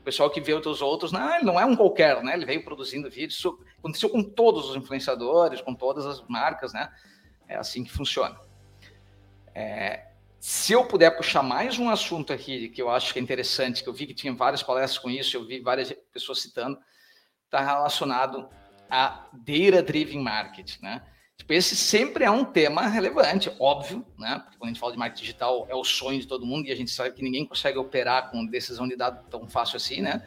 [0.00, 2.32] O pessoal que vê os outros, não, ele não é um qualquer, né?
[2.34, 3.34] Ele veio produzindo vídeos.
[3.38, 6.90] Isso aconteceu com todos os influenciadores, com todas as marcas, né?
[7.46, 8.40] É assim que funciona.
[9.54, 10.06] É,
[10.38, 13.88] se eu puder puxar mais um assunto aqui que eu acho que é interessante, que
[13.88, 16.78] eu vi que tinha várias palestras com isso, eu vi várias pessoas citando,
[17.44, 18.48] está relacionado
[18.88, 21.02] a Data Driven Marketing, né?
[21.40, 24.42] Tipo, esse sempre é um tema relevante, óbvio, né?
[24.44, 26.70] Porque quando a gente fala de marketing digital, é o sonho de todo mundo e
[26.70, 30.22] a gente sabe que ninguém consegue operar com decisão de dado tão fácil assim, né?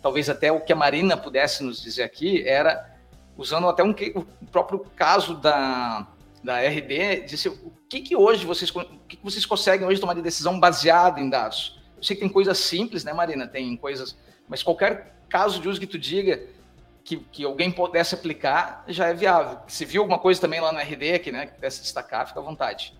[0.00, 2.96] Talvez até o que a Marina pudesse nos dizer aqui era,
[3.36, 6.08] usando até um, o próprio caso da,
[6.42, 10.14] da RD, disse o que, que hoje vocês, o que, que vocês conseguem hoje tomar
[10.14, 11.78] de decisão baseado em dados?
[11.94, 13.46] Eu sei que tem coisas simples, né, Marina?
[13.46, 14.16] Tem coisas,
[14.48, 16.42] mas qualquer caso de uso que tu diga,
[17.04, 19.58] que, que alguém pudesse aplicar, já é viável.
[19.68, 22.42] Se viu alguma coisa também lá no RD aqui, né, que pudesse destacar, fica à
[22.42, 22.94] vontade.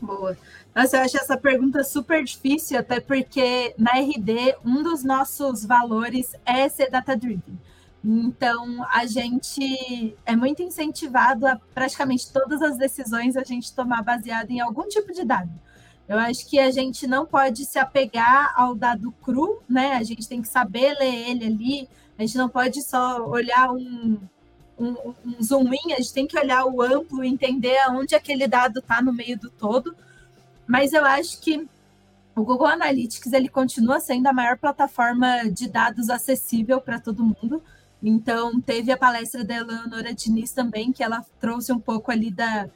[0.00, 0.36] Boa.
[0.74, 6.34] Nossa, eu acho essa pergunta super difícil, até porque na RD, um dos nossos valores
[6.44, 7.58] é ser data-driven.
[8.04, 14.50] Então, a gente é muito incentivado a praticamente todas as decisões a gente tomar baseado
[14.50, 15.50] em algum tipo de dado.
[16.06, 19.92] Eu acho que a gente não pode se apegar ao dado cru, né?
[19.94, 24.18] A gente tem que saber ler ele ali, a gente não pode só olhar um,
[24.78, 28.78] um, um zoom in, a gente tem que olhar o amplo, entender aonde aquele dado
[28.78, 29.94] está no meio do todo.
[30.66, 31.68] Mas eu acho que
[32.34, 37.62] o Google Analytics ele continua sendo a maior plataforma de dados acessível para todo mundo.
[38.02, 42.68] Então, teve a palestra da Eleonora Diniz também, que ela trouxe um pouco ali da,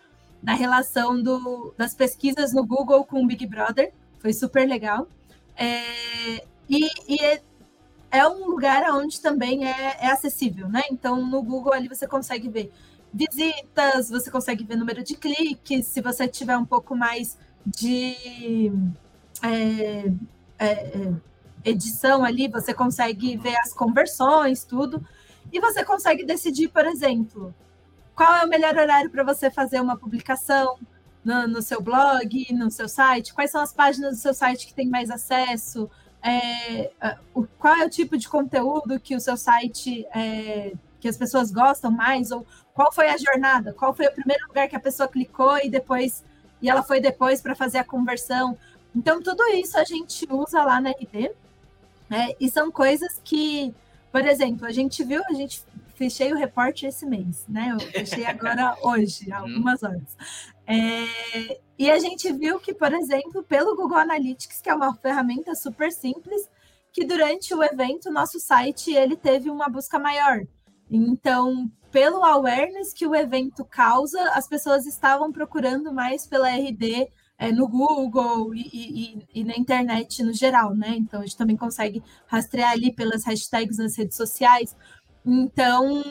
[0.43, 3.93] da relação do, das pesquisas no Google com o Big Brother.
[4.21, 5.07] Foi super legal.
[5.57, 7.41] É, e, e
[8.11, 10.83] é um lugar onde também é, é acessível, né?
[10.91, 12.73] Então, no Google ali você consegue ver
[13.13, 18.73] visitas, você consegue ver número de cliques, se você tiver um pouco mais de
[19.43, 20.13] é,
[20.59, 21.13] é, é,
[21.65, 25.05] edição ali, você consegue ver as conversões, tudo,
[25.53, 27.55] e você consegue decidir, por exemplo,
[28.15, 30.79] qual é o melhor horário para você fazer uma publicação
[31.25, 34.75] no, no, seu blog, no seu site, quais são as páginas do seu site que
[34.75, 35.91] tem mais acesso,
[36.23, 36.91] é,
[37.35, 41.51] o, qual é o tipo de conteúdo que o seu site é, que as pessoas
[41.51, 45.09] gostam mais, ou qual foi a jornada, qual foi o primeiro lugar que a pessoa
[45.09, 46.25] clicou e depois
[46.61, 48.59] e ela foi depois para fazer a conversão.
[48.95, 51.31] Então, tudo isso a gente usa lá na RD,
[52.09, 52.31] né?
[52.41, 53.73] E são coisas que,
[54.11, 55.63] por exemplo, a gente viu, a gente
[55.95, 57.71] fechei o reporte esse mês, né?
[57.73, 59.49] Eu fechei agora hoje, há uhum.
[59.49, 60.17] algumas horas.
[60.71, 65.55] É, e a gente viu que, por exemplo, pelo Google Analytics, que é uma ferramenta
[65.55, 66.47] super simples,
[66.93, 70.41] que durante o evento, nosso site ele teve uma busca maior.
[70.91, 77.51] Então, pelo awareness que o evento causa, as pessoas estavam procurando mais pela RD é,
[77.53, 80.95] no Google e, e, e, na internet no geral, né?
[80.97, 84.77] Então, a gente também consegue rastrear ali pelas hashtags nas redes sociais.
[85.25, 86.03] Então,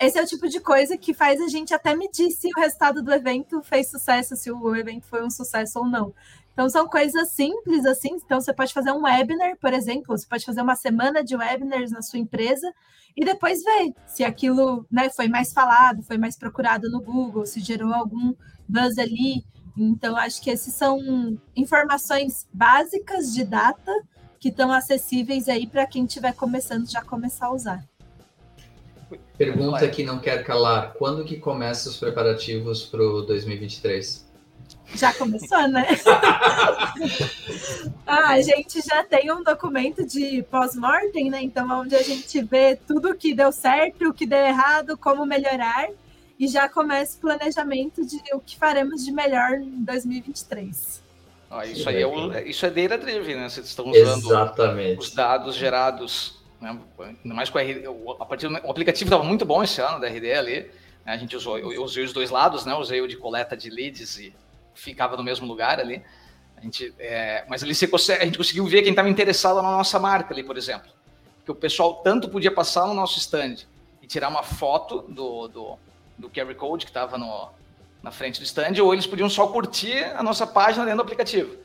[0.00, 3.02] esse é o tipo de coisa que faz a gente até medir se o resultado
[3.02, 6.12] do evento fez sucesso, se o evento foi um sucesso ou não.
[6.52, 8.16] Então, são coisas simples assim.
[8.24, 11.90] Então, você pode fazer um webinar, por exemplo, você pode fazer uma semana de webinars
[11.90, 12.72] na sua empresa
[13.14, 17.60] e depois ver se aquilo né, foi mais falado, foi mais procurado no Google, se
[17.60, 18.34] gerou algum
[18.66, 19.44] buzz ali.
[19.76, 23.92] Então, acho que esses são informações básicas de data
[24.40, 27.95] que estão acessíveis aí para quem estiver começando já começar a usar.
[29.36, 34.24] Pergunta que não quer calar: quando que começam os preparativos para o 2023?
[34.94, 35.86] Já começou, né?
[38.06, 41.42] ah, a gente já tem um documento de pós-mortem, né?
[41.42, 45.88] Então, onde a gente vê tudo que deu certo, o que deu errado, como melhorar,
[46.38, 51.02] e já começa o planejamento de o que faremos de melhor em 2023.
[51.50, 53.48] Ah, isso aí é, o, isso é data driven, né?
[53.48, 55.00] Vocês estão usando Exatamente.
[55.00, 56.80] os dados gerados né?
[56.98, 57.84] Ainda mais com a RD,
[58.18, 60.60] a partir do, o aplicativo estava muito bom esse ano da RD ali.
[61.04, 61.12] Né?
[61.12, 62.74] A gente usou, eu usei os dois lados, né?
[62.74, 64.34] Usei o de coleta de leads e
[64.74, 66.02] ficava no mesmo lugar ali.
[66.56, 69.98] A gente, é, mas ali você a gente conseguiu ver quem estava interessado na nossa
[69.98, 70.90] marca ali, por exemplo.
[71.44, 73.66] Que o pessoal tanto podia passar no nosso stand
[74.02, 75.78] e tirar uma foto do, do,
[76.18, 77.16] do QR Code que estava
[78.02, 81.56] na frente do stand, ou eles podiam só curtir a nossa página dentro do aplicativo.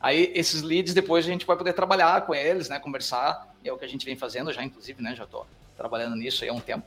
[0.00, 3.78] Aí esses leads depois a gente vai poder trabalhar com eles, né, conversar, é o
[3.78, 5.46] que a gente vem fazendo já, inclusive, né, já estou
[5.76, 6.86] trabalhando nisso há um tempo.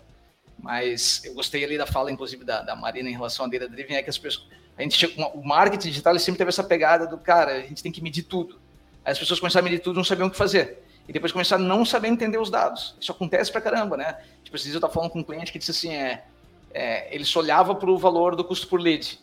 [0.59, 3.97] Mas eu gostei ali da fala, inclusive, da, da Marina em relação à data driven,
[3.97, 4.47] é que as pessoas,
[4.77, 8.01] a gente o marketing digital sempre teve essa pegada do cara, a gente tem que
[8.01, 8.59] medir tudo.
[9.03, 10.83] Aí as pessoas começaram a medir tudo, não sabiam o que fazer.
[11.07, 12.95] E depois começaram a não saber entender os dados.
[13.01, 14.17] Isso acontece pra caramba, né?
[14.43, 16.23] Tipo, esses dias eu estava falando com um cliente que disse assim, é,
[16.73, 19.19] é ele só olhava para o valor do custo por lead.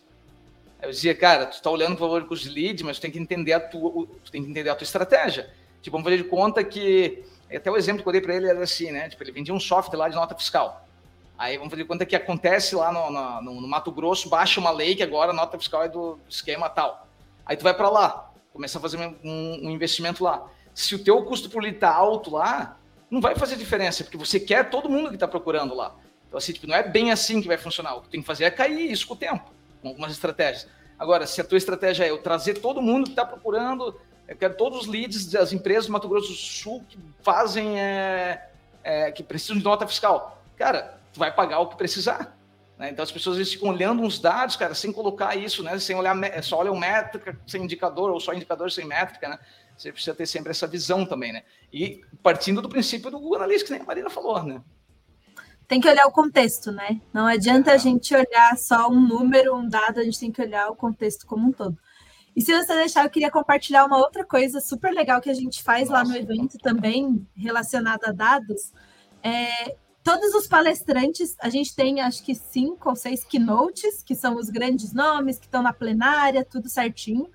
[0.82, 3.10] Eu dizia, cara, tu está olhando o valor do custo de lead, mas tu tem
[3.10, 5.50] que entender a tua, tu tem que entender a tua estratégia.
[5.80, 7.24] Tipo, vamos fazer de conta que
[7.56, 9.08] Até o exemplo que eu dei para ele era assim, né?
[9.08, 10.86] Tipo, ele vendia um software lá de nota fiscal.
[11.38, 14.96] Aí vamos fazer conta que acontece lá no, no, no, Mato Grosso, baixa uma lei
[14.96, 17.06] que agora a nota fiscal é do esquema tal.
[17.46, 20.44] Aí tu vai para lá, começa a fazer um, um, investimento lá.
[20.74, 22.76] Se o teu custo por lead tá alto lá,
[23.08, 25.94] não vai fazer diferença, porque você quer todo mundo que está procurando lá.
[26.26, 27.94] Então, assim, tipo, não é bem assim que vai funcionar.
[27.94, 30.66] O que tem que fazer é cair isso com o tempo, com algumas estratégias.
[30.98, 34.54] Agora, se a tua estratégia é eu trazer todo mundo que está procurando, eu quero
[34.54, 38.50] todos os leads das empresas do Mato Grosso do Sul que fazem, é,
[38.84, 40.42] é, que precisam de nota fiscal.
[40.54, 42.36] Cara, tu vai pagar o que precisar.
[42.76, 42.90] Né?
[42.90, 45.78] Então as pessoas vezes ficam olhando uns dados, cara, sem colocar isso, né?
[45.78, 49.38] Sem olhar, só olham métrica sem indicador, ou só indicador sem métrica, né?
[49.76, 51.42] Você precisa ter sempre essa visão também, né?
[51.72, 54.60] E partindo do princípio do Google Analytics, que nem a Marina falou, né?
[55.66, 57.00] Tem que olhar o contexto, né?
[57.12, 57.74] Não adianta é.
[57.74, 61.26] a gente olhar só um número, um dado, a gente tem que olhar o contexto
[61.26, 61.76] como um todo.
[62.38, 65.60] E se você deixar, eu queria compartilhar uma outra coisa super legal que a gente
[65.60, 68.72] faz Nossa, lá no evento também, relacionada a dados.
[69.20, 74.36] É, todos os palestrantes, a gente tem acho que cinco ou seis keynotes, que são
[74.36, 77.28] os grandes nomes, que estão na plenária, tudo certinho.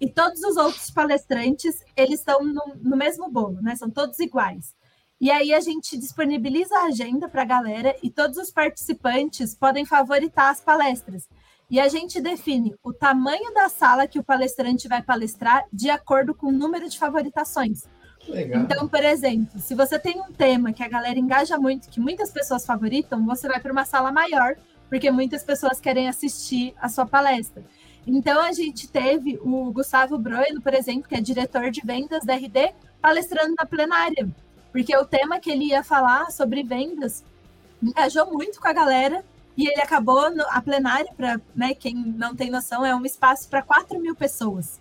[0.00, 3.74] E todos os outros palestrantes, eles estão no, no mesmo bolo, né?
[3.74, 4.76] São todos iguais.
[5.20, 9.84] E aí a gente disponibiliza a agenda para a galera e todos os participantes podem
[9.84, 11.28] favoritar as palestras.
[11.68, 16.32] E a gente define o tamanho da sala que o palestrante vai palestrar de acordo
[16.32, 17.84] com o número de favoritações.
[18.28, 18.62] Legal.
[18.62, 22.30] Então, por exemplo, se você tem um tema que a galera engaja muito, que muitas
[22.30, 24.56] pessoas favoritam, você vai para uma sala maior,
[24.88, 27.64] porque muitas pessoas querem assistir a sua palestra.
[28.06, 32.34] Então, a gente teve o Gustavo Broilo, por exemplo, que é diretor de vendas da
[32.34, 34.28] RD, palestrando na plenária,
[34.70, 37.24] porque o tema que ele ia falar sobre vendas
[37.82, 39.24] engajou muito com a galera
[39.56, 43.48] e ele acabou no, a plenária, para né, quem não tem noção, é um espaço
[43.48, 44.78] para 4 mil pessoas.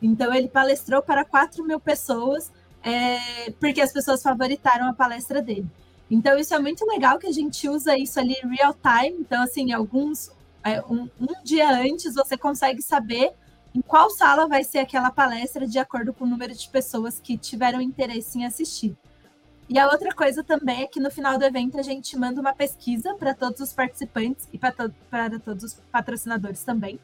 [0.00, 2.50] Então, ele palestrou para 4 mil pessoas
[2.82, 5.66] é, porque as pessoas favoritaram a palestra dele.
[6.10, 9.18] Então, isso é muito legal que a gente usa isso ali real time.
[9.20, 10.30] Então, assim, alguns.
[10.62, 13.32] É, um, um dia antes você consegue saber
[13.74, 17.36] em qual sala vai ser aquela palestra de acordo com o número de pessoas que
[17.36, 18.96] tiveram interesse em assistir.
[19.68, 22.52] E a outra coisa também é que no final do evento a gente manda uma
[22.52, 24.92] pesquisa para todos os participantes e para to
[25.44, 27.00] todos os patrocinadores também,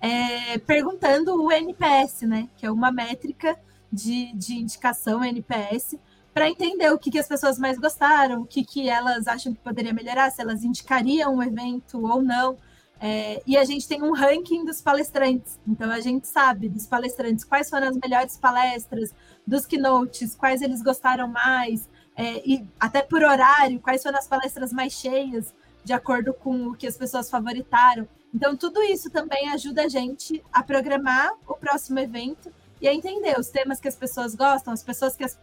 [0.00, 2.48] é, perguntando o NPS, né?
[2.56, 3.56] Que é uma métrica
[3.92, 5.96] de, de indicação NPS
[6.34, 9.60] para entender o que, que as pessoas mais gostaram, o que, que elas acham que
[9.60, 12.56] poderia melhorar, se elas indicariam um evento ou não.
[12.98, 15.58] É, e a gente tem um ranking dos palestrantes.
[15.66, 19.12] Então a gente sabe dos palestrantes quais foram as melhores palestras,
[19.46, 24.72] dos keynotes, quais eles gostaram mais, é, e até por horário, quais foram as palestras
[24.72, 25.52] mais cheias,
[25.84, 28.06] de acordo com o que as pessoas favoritaram.
[28.34, 33.38] Então, tudo isso também ajuda a gente a programar o próximo evento e a entender
[33.38, 35.38] os temas que as pessoas gostam, as pessoas que as,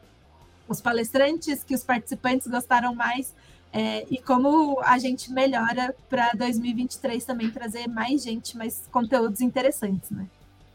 [0.68, 3.34] os palestrantes, que os participantes gostaram mais,
[3.72, 10.10] é, e como a gente melhora para 2023 também trazer mais gente, mais conteúdos interessantes,
[10.10, 10.28] né?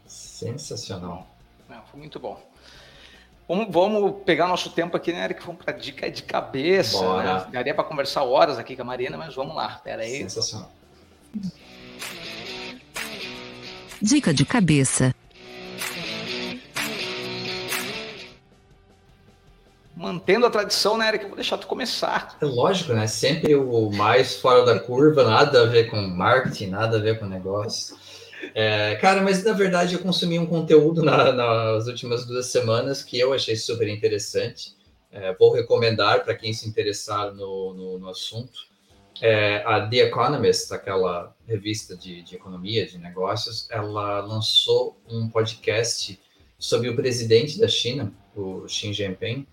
[0.07, 1.27] Sensacional.
[1.67, 2.41] Não, foi muito bom.
[3.47, 5.45] Vamos, vamos, pegar nosso tempo aqui, né, Eric?
[5.45, 7.17] Vamos para dica de cabeça.
[7.17, 7.47] Né?
[7.51, 9.79] Daria para conversar horas aqui com a Marina, mas vamos lá.
[9.83, 10.17] Pera aí.
[10.17, 10.71] Sensacional.
[14.01, 15.13] Dica de cabeça.
[19.95, 21.23] mantendo a tradição, né, Eric?
[21.23, 22.37] Eu vou deixar tu começar.
[22.39, 23.07] É lógico, né?
[23.07, 27.25] Sempre o mais fora da curva, nada a ver com marketing, nada a ver com
[27.25, 27.95] negócio.
[28.53, 33.19] É, cara, mas na verdade eu consumi um conteúdo na, nas últimas duas semanas que
[33.19, 34.75] eu achei super interessante.
[35.11, 38.67] É, vou recomendar para quem se interessar no, no, no assunto.
[39.21, 46.19] É, a The Economist, aquela revista de, de economia, de negócios, ela lançou um podcast
[46.57, 49.47] sobre o presidente da China, o Xi Jinping,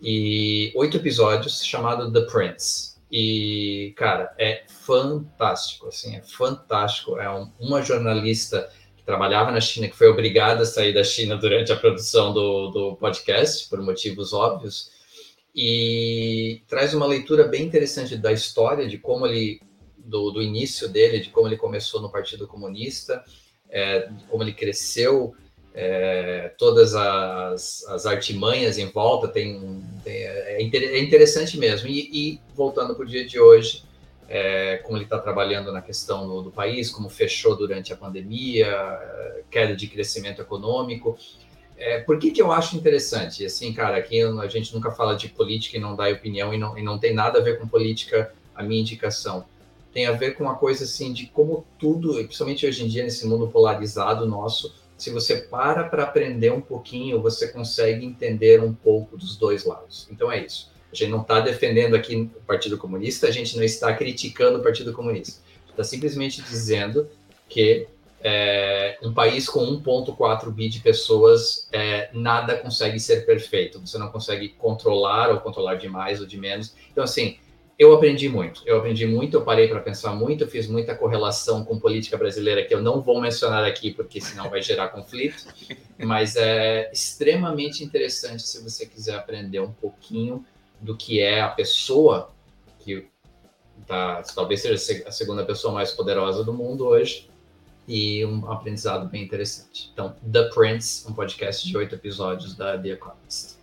[0.00, 2.87] e oito episódios chamado The Prince.
[3.10, 7.18] E, cara, é fantástico, assim, é fantástico.
[7.18, 11.36] É um, uma jornalista que trabalhava na China, que foi obrigada a sair da China
[11.36, 14.90] durante a produção do, do podcast, por motivos óbvios,
[15.54, 19.60] e traz uma leitura bem interessante da história, de como ele,
[19.96, 23.24] do, do início dele, de como ele começou no Partido Comunista,
[23.70, 25.34] é, como ele cresceu
[25.80, 31.88] é, todas as, as, artimanhas em volta, tem, tem é, é, interessante mesmo.
[31.88, 33.84] E, e voltando para o dia de hoje,
[34.28, 38.66] é, como ele está trabalhando na questão do, do, país, como fechou durante a pandemia,
[38.66, 41.16] é, queda de crescimento econômico.
[41.76, 43.46] É, por que, que eu acho interessante?
[43.46, 46.76] Assim, cara, aqui a gente nunca fala de política e não dá opinião e não,
[46.76, 49.44] e não tem nada a ver com política a minha indicação.
[49.92, 53.24] Tem a ver com uma coisa assim de como tudo, principalmente hoje em dia nesse
[53.28, 59.16] mundo polarizado nosso, se você para para aprender um pouquinho, você consegue entender um pouco
[59.16, 60.08] dos dois lados.
[60.10, 60.70] Então é isso.
[60.92, 64.62] A gente não está defendendo aqui o Partido Comunista, a gente não está criticando o
[64.62, 65.40] Partido Comunista.
[65.70, 67.08] Está simplesmente dizendo
[67.48, 67.86] que
[68.20, 73.78] é, um país com 1,4 bi de pessoas, é, nada consegue ser perfeito.
[73.80, 76.74] Você não consegue controlar ou controlar de mais ou de menos.
[76.90, 77.38] Então, assim,
[77.78, 78.62] eu aprendi muito.
[78.66, 82.64] Eu aprendi muito, eu parei para pensar muito, eu fiz muita correlação com política brasileira
[82.64, 85.46] que eu não vou mencionar aqui, porque senão vai gerar conflito.
[85.96, 90.44] Mas é extremamente interessante se você quiser aprender um pouquinho
[90.80, 92.30] do que é a pessoa
[92.80, 93.06] que
[93.86, 97.30] tá, talvez seja a segunda pessoa mais poderosa do mundo hoje
[97.86, 99.90] e um aprendizado bem interessante.
[99.92, 103.57] Então, The Prince, um podcast de oito episódios da The Economist.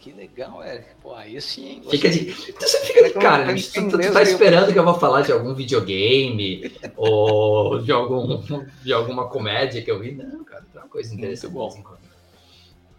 [0.00, 0.88] Que legal, Eric.
[1.02, 1.82] Pô, aí sim.
[1.90, 3.54] Fica de, então você fica de cara, né?
[3.54, 8.42] tu, tu, tu tá esperando que eu vou falar de algum videogame ou de, algum,
[8.82, 10.12] de alguma comédia que eu vi.
[10.12, 11.52] Não, cara, é uma coisa interessante.
[11.52, 11.96] Muito bom.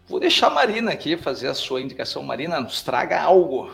[0.07, 2.21] Vou deixar a Marina aqui fazer a sua indicação.
[2.21, 3.71] Marina, nos traga algo.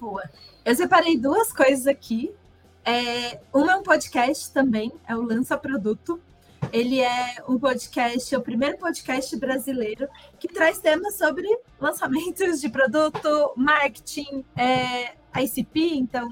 [0.00, 0.22] Boa.
[0.64, 2.32] Eu separei duas coisas aqui
[2.84, 6.20] é, uma é um podcast também, é o Lança Produto.
[6.70, 10.08] Ele é um podcast, é o primeiro podcast brasileiro
[10.38, 11.46] que traz temas sobre
[11.80, 16.28] lançamentos de produto, marketing, é, ICP, então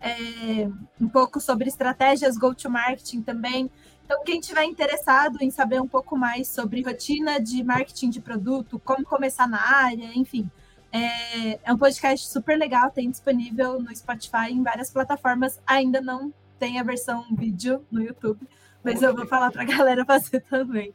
[0.00, 0.68] é,
[1.00, 3.70] um pouco sobre estratégias go-to-marketing também.
[4.04, 8.80] Então, quem tiver interessado em saber um pouco mais sobre rotina de marketing de produto,
[8.84, 10.48] como começar na área, enfim,
[10.92, 15.60] é, é um podcast super legal, tem disponível no Spotify em várias plataformas.
[15.66, 18.46] Ainda não tem a versão vídeo no YouTube,
[18.86, 20.94] mas eu vou falar para a galera fazer também.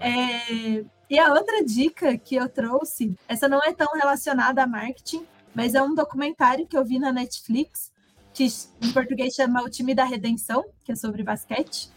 [0.00, 5.26] É, e a outra dica que eu trouxe, essa não é tão relacionada a marketing,
[5.52, 7.90] mas é um documentário que eu vi na Netflix,
[8.32, 8.46] que
[8.80, 11.90] em português chama O Time da Redenção, que é sobre basquete.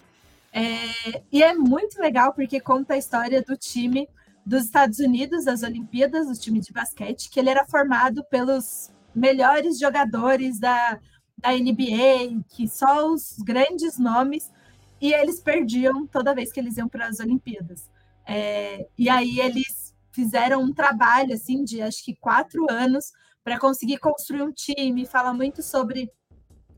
[0.52, 4.10] É, e é muito legal porque conta a história do time
[4.44, 9.78] dos Estados Unidos, das Olimpíadas, do time de basquete, que ele era formado pelos melhores
[9.78, 11.00] jogadores da,
[11.38, 14.52] da NBA, que só os grandes nomes,
[15.00, 17.90] e eles perdiam toda vez que eles iam para as Olimpíadas.
[18.26, 23.12] É, e aí eles fizeram um trabalho assim de acho que quatro anos
[23.44, 26.12] para conseguir construir um time, fala muito sobre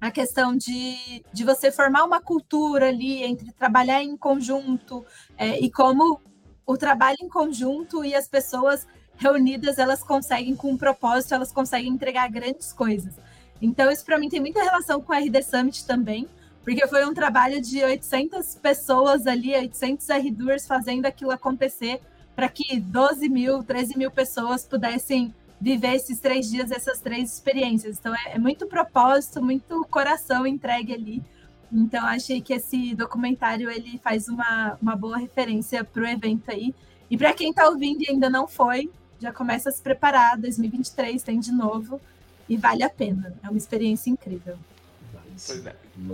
[0.01, 5.05] a questão de, de você formar uma cultura ali entre trabalhar em conjunto
[5.37, 6.19] é, e como
[6.65, 11.91] o trabalho em conjunto e as pessoas reunidas, elas conseguem, com um propósito, elas conseguem
[11.91, 13.15] entregar grandes coisas.
[13.61, 16.27] Então, isso para mim tem muita relação com a RD Summit também,
[16.67, 22.01] porque foi um trabalho de 800 pessoas ali, 800 R-Doers fazendo aquilo acontecer
[22.35, 27.97] para que 12 mil, 13 mil pessoas pudessem viver esses três dias, essas três experiências.
[27.97, 31.23] Então, é, é muito propósito, muito coração entregue ali.
[31.71, 36.75] Então, achei que esse documentário ele faz uma, uma boa referência para o evento aí.
[37.09, 38.91] E para quem está ouvindo e ainda não foi,
[39.21, 40.37] já começa a se preparar.
[40.37, 42.01] 2023 tem de novo
[42.49, 43.33] e vale a pena.
[43.41, 44.57] É uma experiência incrível.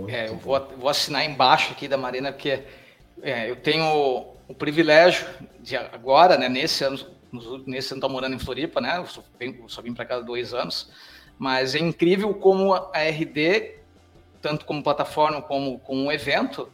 [0.08, 2.62] É, eu vou, vou, assinar embaixo aqui da Marina, porque
[3.22, 5.26] é, eu tenho o privilégio
[5.60, 6.98] de agora, né, nesse ano,
[7.66, 9.22] nesse ano estou morando em Floripa, né, eu só,
[9.68, 10.90] só vim para cá há dois anos,
[11.38, 13.82] mas é incrível como a RD
[14.44, 16.70] tanto como plataforma como como um evento,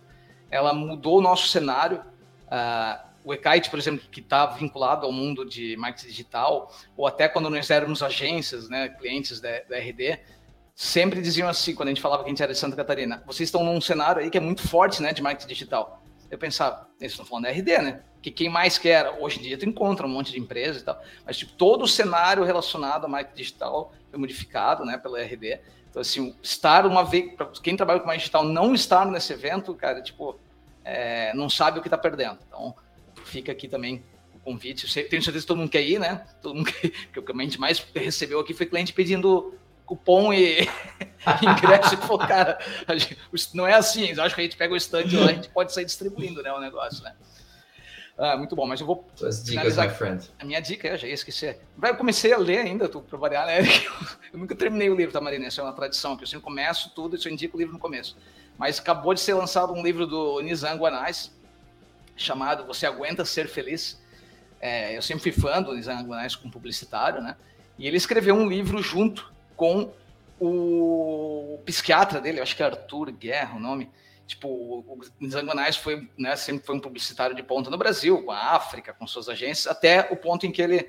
[0.51, 2.03] ela mudou o nosso cenário.
[2.47, 7.29] Uh, o Ekite, por exemplo, que está vinculado ao mundo de marketing digital, ou até
[7.29, 10.19] quando nós éramos agências, né, clientes da, da RD,
[10.81, 13.49] sempre diziam assim, quando a gente falava que a gente era de Santa Catarina, vocês
[13.49, 16.03] estão num cenário aí que é muito forte, né, de marketing digital.
[16.31, 18.01] Eu pensava, eles estão falando da RD, né?
[18.23, 20.99] Que quem mais quer, hoje em dia tu encontra um monte de empresas e tal,
[21.27, 25.61] mas tipo, todo o cenário relacionado a marketing digital foi modificado, né, pela RD.
[25.91, 29.75] Então, assim, estar uma vez, para quem trabalha com marketing digital, não estar nesse evento,
[29.75, 30.41] cara, tipo,
[30.83, 32.39] é, não sabe o que está perdendo.
[32.49, 32.75] Então,
[33.27, 34.03] fica aqui também
[34.35, 34.87] o convite.
[34.87, 36.25] Eu tenho certeza que todo mundo quer ir, né?
[36.41, 39.60] Todo mundo quer, que o que a gente mais recebeu aqui foi cliente pedindo
[39.91, 40.61] cupom e
[41.43, 41.95] ingresso.
[41.95, 42.59] e falou, cara,
[42.97, 43.19] gente,
[43.55, 44.13] não é assim.
[44.13, 46.53] Eu acho que a gente pega o stand lá, a gente pode sair distribuindo, né,
[46.53, 47.13] o negócio, né?
[48.17, 49.09] Ah, muito bom, mas eu vou.
[49.17, 50.31] Suas dicas, my friend.
[50.39, 51.59] A minha dica, eu já ia esquecer.
[51.83, 53.61] Eu comecei a ler ainda, para variar, né?
[54.31, 55.47] Eu nunca terminei o livro, tá, Marina?
[55.47, 57.81] Essa é uma tradição, que eu sempre começo tudo e só indico o livro no
[57.81, 58.17] começo.
[58.57, 61.33] Mas acabou de ser lançado um livro do Nizam Guanais,
[62.15, 64.01] chamado Você Aguenta Ser Feliz.
[64.61, 67.35] É, eu sempre fui fã do Nizam Guanais como publicitário, né?
[67.77, 69.93] E ele escreveu um livro junto com
[70.41, 73.91] o psiquiatra dele, acho que é Arthur Guerra o nome,
[74.27, 78.55] tipo, o Zangonais foi, né, sempre foi um publicitário de ponta no Brasil, com a
[78.55, 80.89] África, com suas agências, até o ponto em que ele,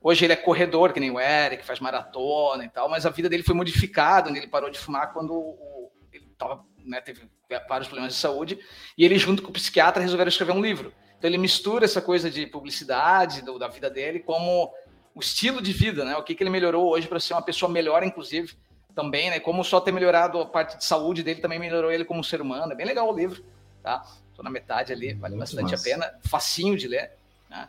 [0.00, 3.28] hoje ele é corredor, que nem o Eric, faz maratona e tal, mas a vida
[3.28, 7.28] dele foi modificada, ele parou de fumar quando o, ele tava, né, teve
[7.68, 8.56] vários problemas de saúde,
[8.96, 10.94] e ele junto com o psiquiatra resolveram escrever um livro.
[11.18, 14.72] Então ele mistura essa coisa de publicidade do, da vida dele como
[15.14, 16.16] o estilo de vida, né?
[16.16, 18.54] O que, que ele melhorou hoje para ser uma pessoa melhor, inclusive,
[18.94, 19.40] também, né?
[19.40, 22.72] Como só ter melhorado a parte de saúde dele também melhorou ele como ser humano.
[22.72, 23.44] É bem legal o livro,
[23.82, 24.02] tá?
[24.34, 25.88] Tô na metade ali, vale Muito bastante massa.
[25.88, 26.18] a pena.
[26.24, 27.12] Facinho de ler.
[27.50, 27.68] Né?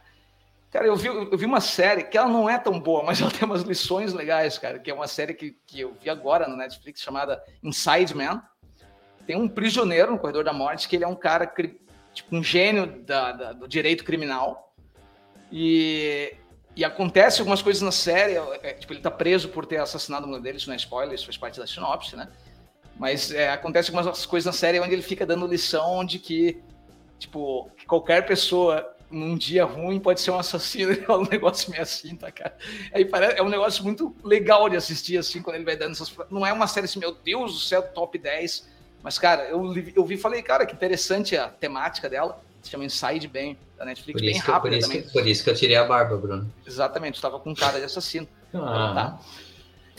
[0.72, 3.32] Cara, eu vi, eu vi uma série que ela não é tão boa, mas ela
[3.32, 4.80] tem umas lições legais, cara.
[4.80, 8.42] Que é uma série que, que eu vi agora no Netflix chamada Inside Man.
[9.28, 11.52] Tem um prisioneiro no Corredor da Morte que ele é um cara,
[12.14, 14.74] tipo, um gênio da, da, do direito criminal.
[15.52, 16.36] E
[16.76, 20.26] e acontece algumas coisas na série, é, é, tipo, ele tá preso por ter assassinado
[20.26, 22.28] a mulher dele, isso não é spoiler, isso faz parte da sinopse, né?
[22.98, 26.62] Mas é, acontece algumas coisas na série onde ele fica dando lição de que,
[27.20, 31.84] tipo, que qualquer pessoa num dia ruim pode ser um assassino, é um negócio meio
[31.84, 32.58] assim, tá, cara?
[32.92, 36.12] Aí parece, é um negócio muito legal de assistir, assim, quando ele vai dando essas...
[36.32, 38.68] Não é uma série assim, meu Deus do céu, top 10,
[39.04, 39.62] mas, cara, eu,
[39.96, 43.86] eu vi e falei, cara, que interessante a temática dela, se chama Inside Bem, da
[43.86, 45.02] Netflix, bem rápida também.
[45.02, 46.52] Que, por isso que eu tirei a barba, Bruno.
[46.66, 48.28] Exatamente, estava com cara de assassino.
[48.54, 48.94] Ah.
[48.96, 49.20] Tá?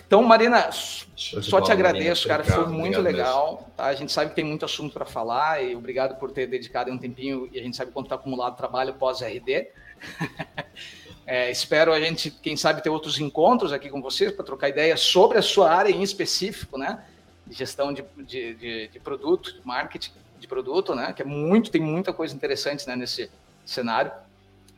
[0.06, 3.70] Então, Marina, só te agradeço, Marina, cara, foi muito legal.
[3.76, 3.86] Tá?
[3.86, 6.98] A gente sabe que tem muito assunto para falar e obrigado por ter dedicado um
[6.98, 9.68] tempinho e a gente sabe quanto está acumulado trabalho pós-RD.
[11.26, 15.00] é, espero a gente, quem sabe, ter outros encontros aqui com vocês para trocar ideias
[15.00, 17.02] sobre a sua área em específico, né?
[17.46, 20.12] De gestão de, de, de, de produto, de marketing
[20.44, 21.12] de produto, né?
[21.12, 23.30] Que é muito, tem muita coisa interessante né, nesse
[23.64, 24.12] cenário.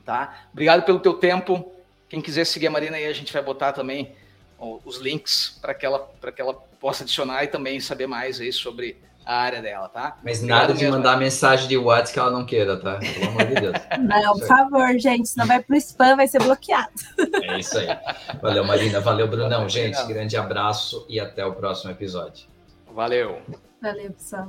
[0.04, 0.46] Tá?
[0.52, 1.72] Obrigado pelo teu tempo.
[2.08, 4.12] Quem quiser seguir a Marina aí, a gente vai botar também
[4.58, 8.96] os links para que, ela, que ela possa adicionar e também saber mais aí sobre
[9.24, 10.16] a área dela, tá?
[10.22, 10.96] Mas Obrigado nada de mesmo.
[10.96, 13.00] mandar mensagem de WhatsApp que ela não queira, tá?
[13.00, 13.74] Pelo amor de Deus.
[13.98, 16.92] Não, por favor, gente, senão vai pro spam, vai ser bloqueado.
[17.42, 17.88] É isso aí.
[18.40, 19.00] Valeu, Marina.
[19.00, 19.68] Valeu, Brunão.
[19.68, 22.46] Gente, grande abraço e até o próximo episódio.
[22.94, 23.42] Valeu.
[23.82, 24.48] Valeu, pessoal.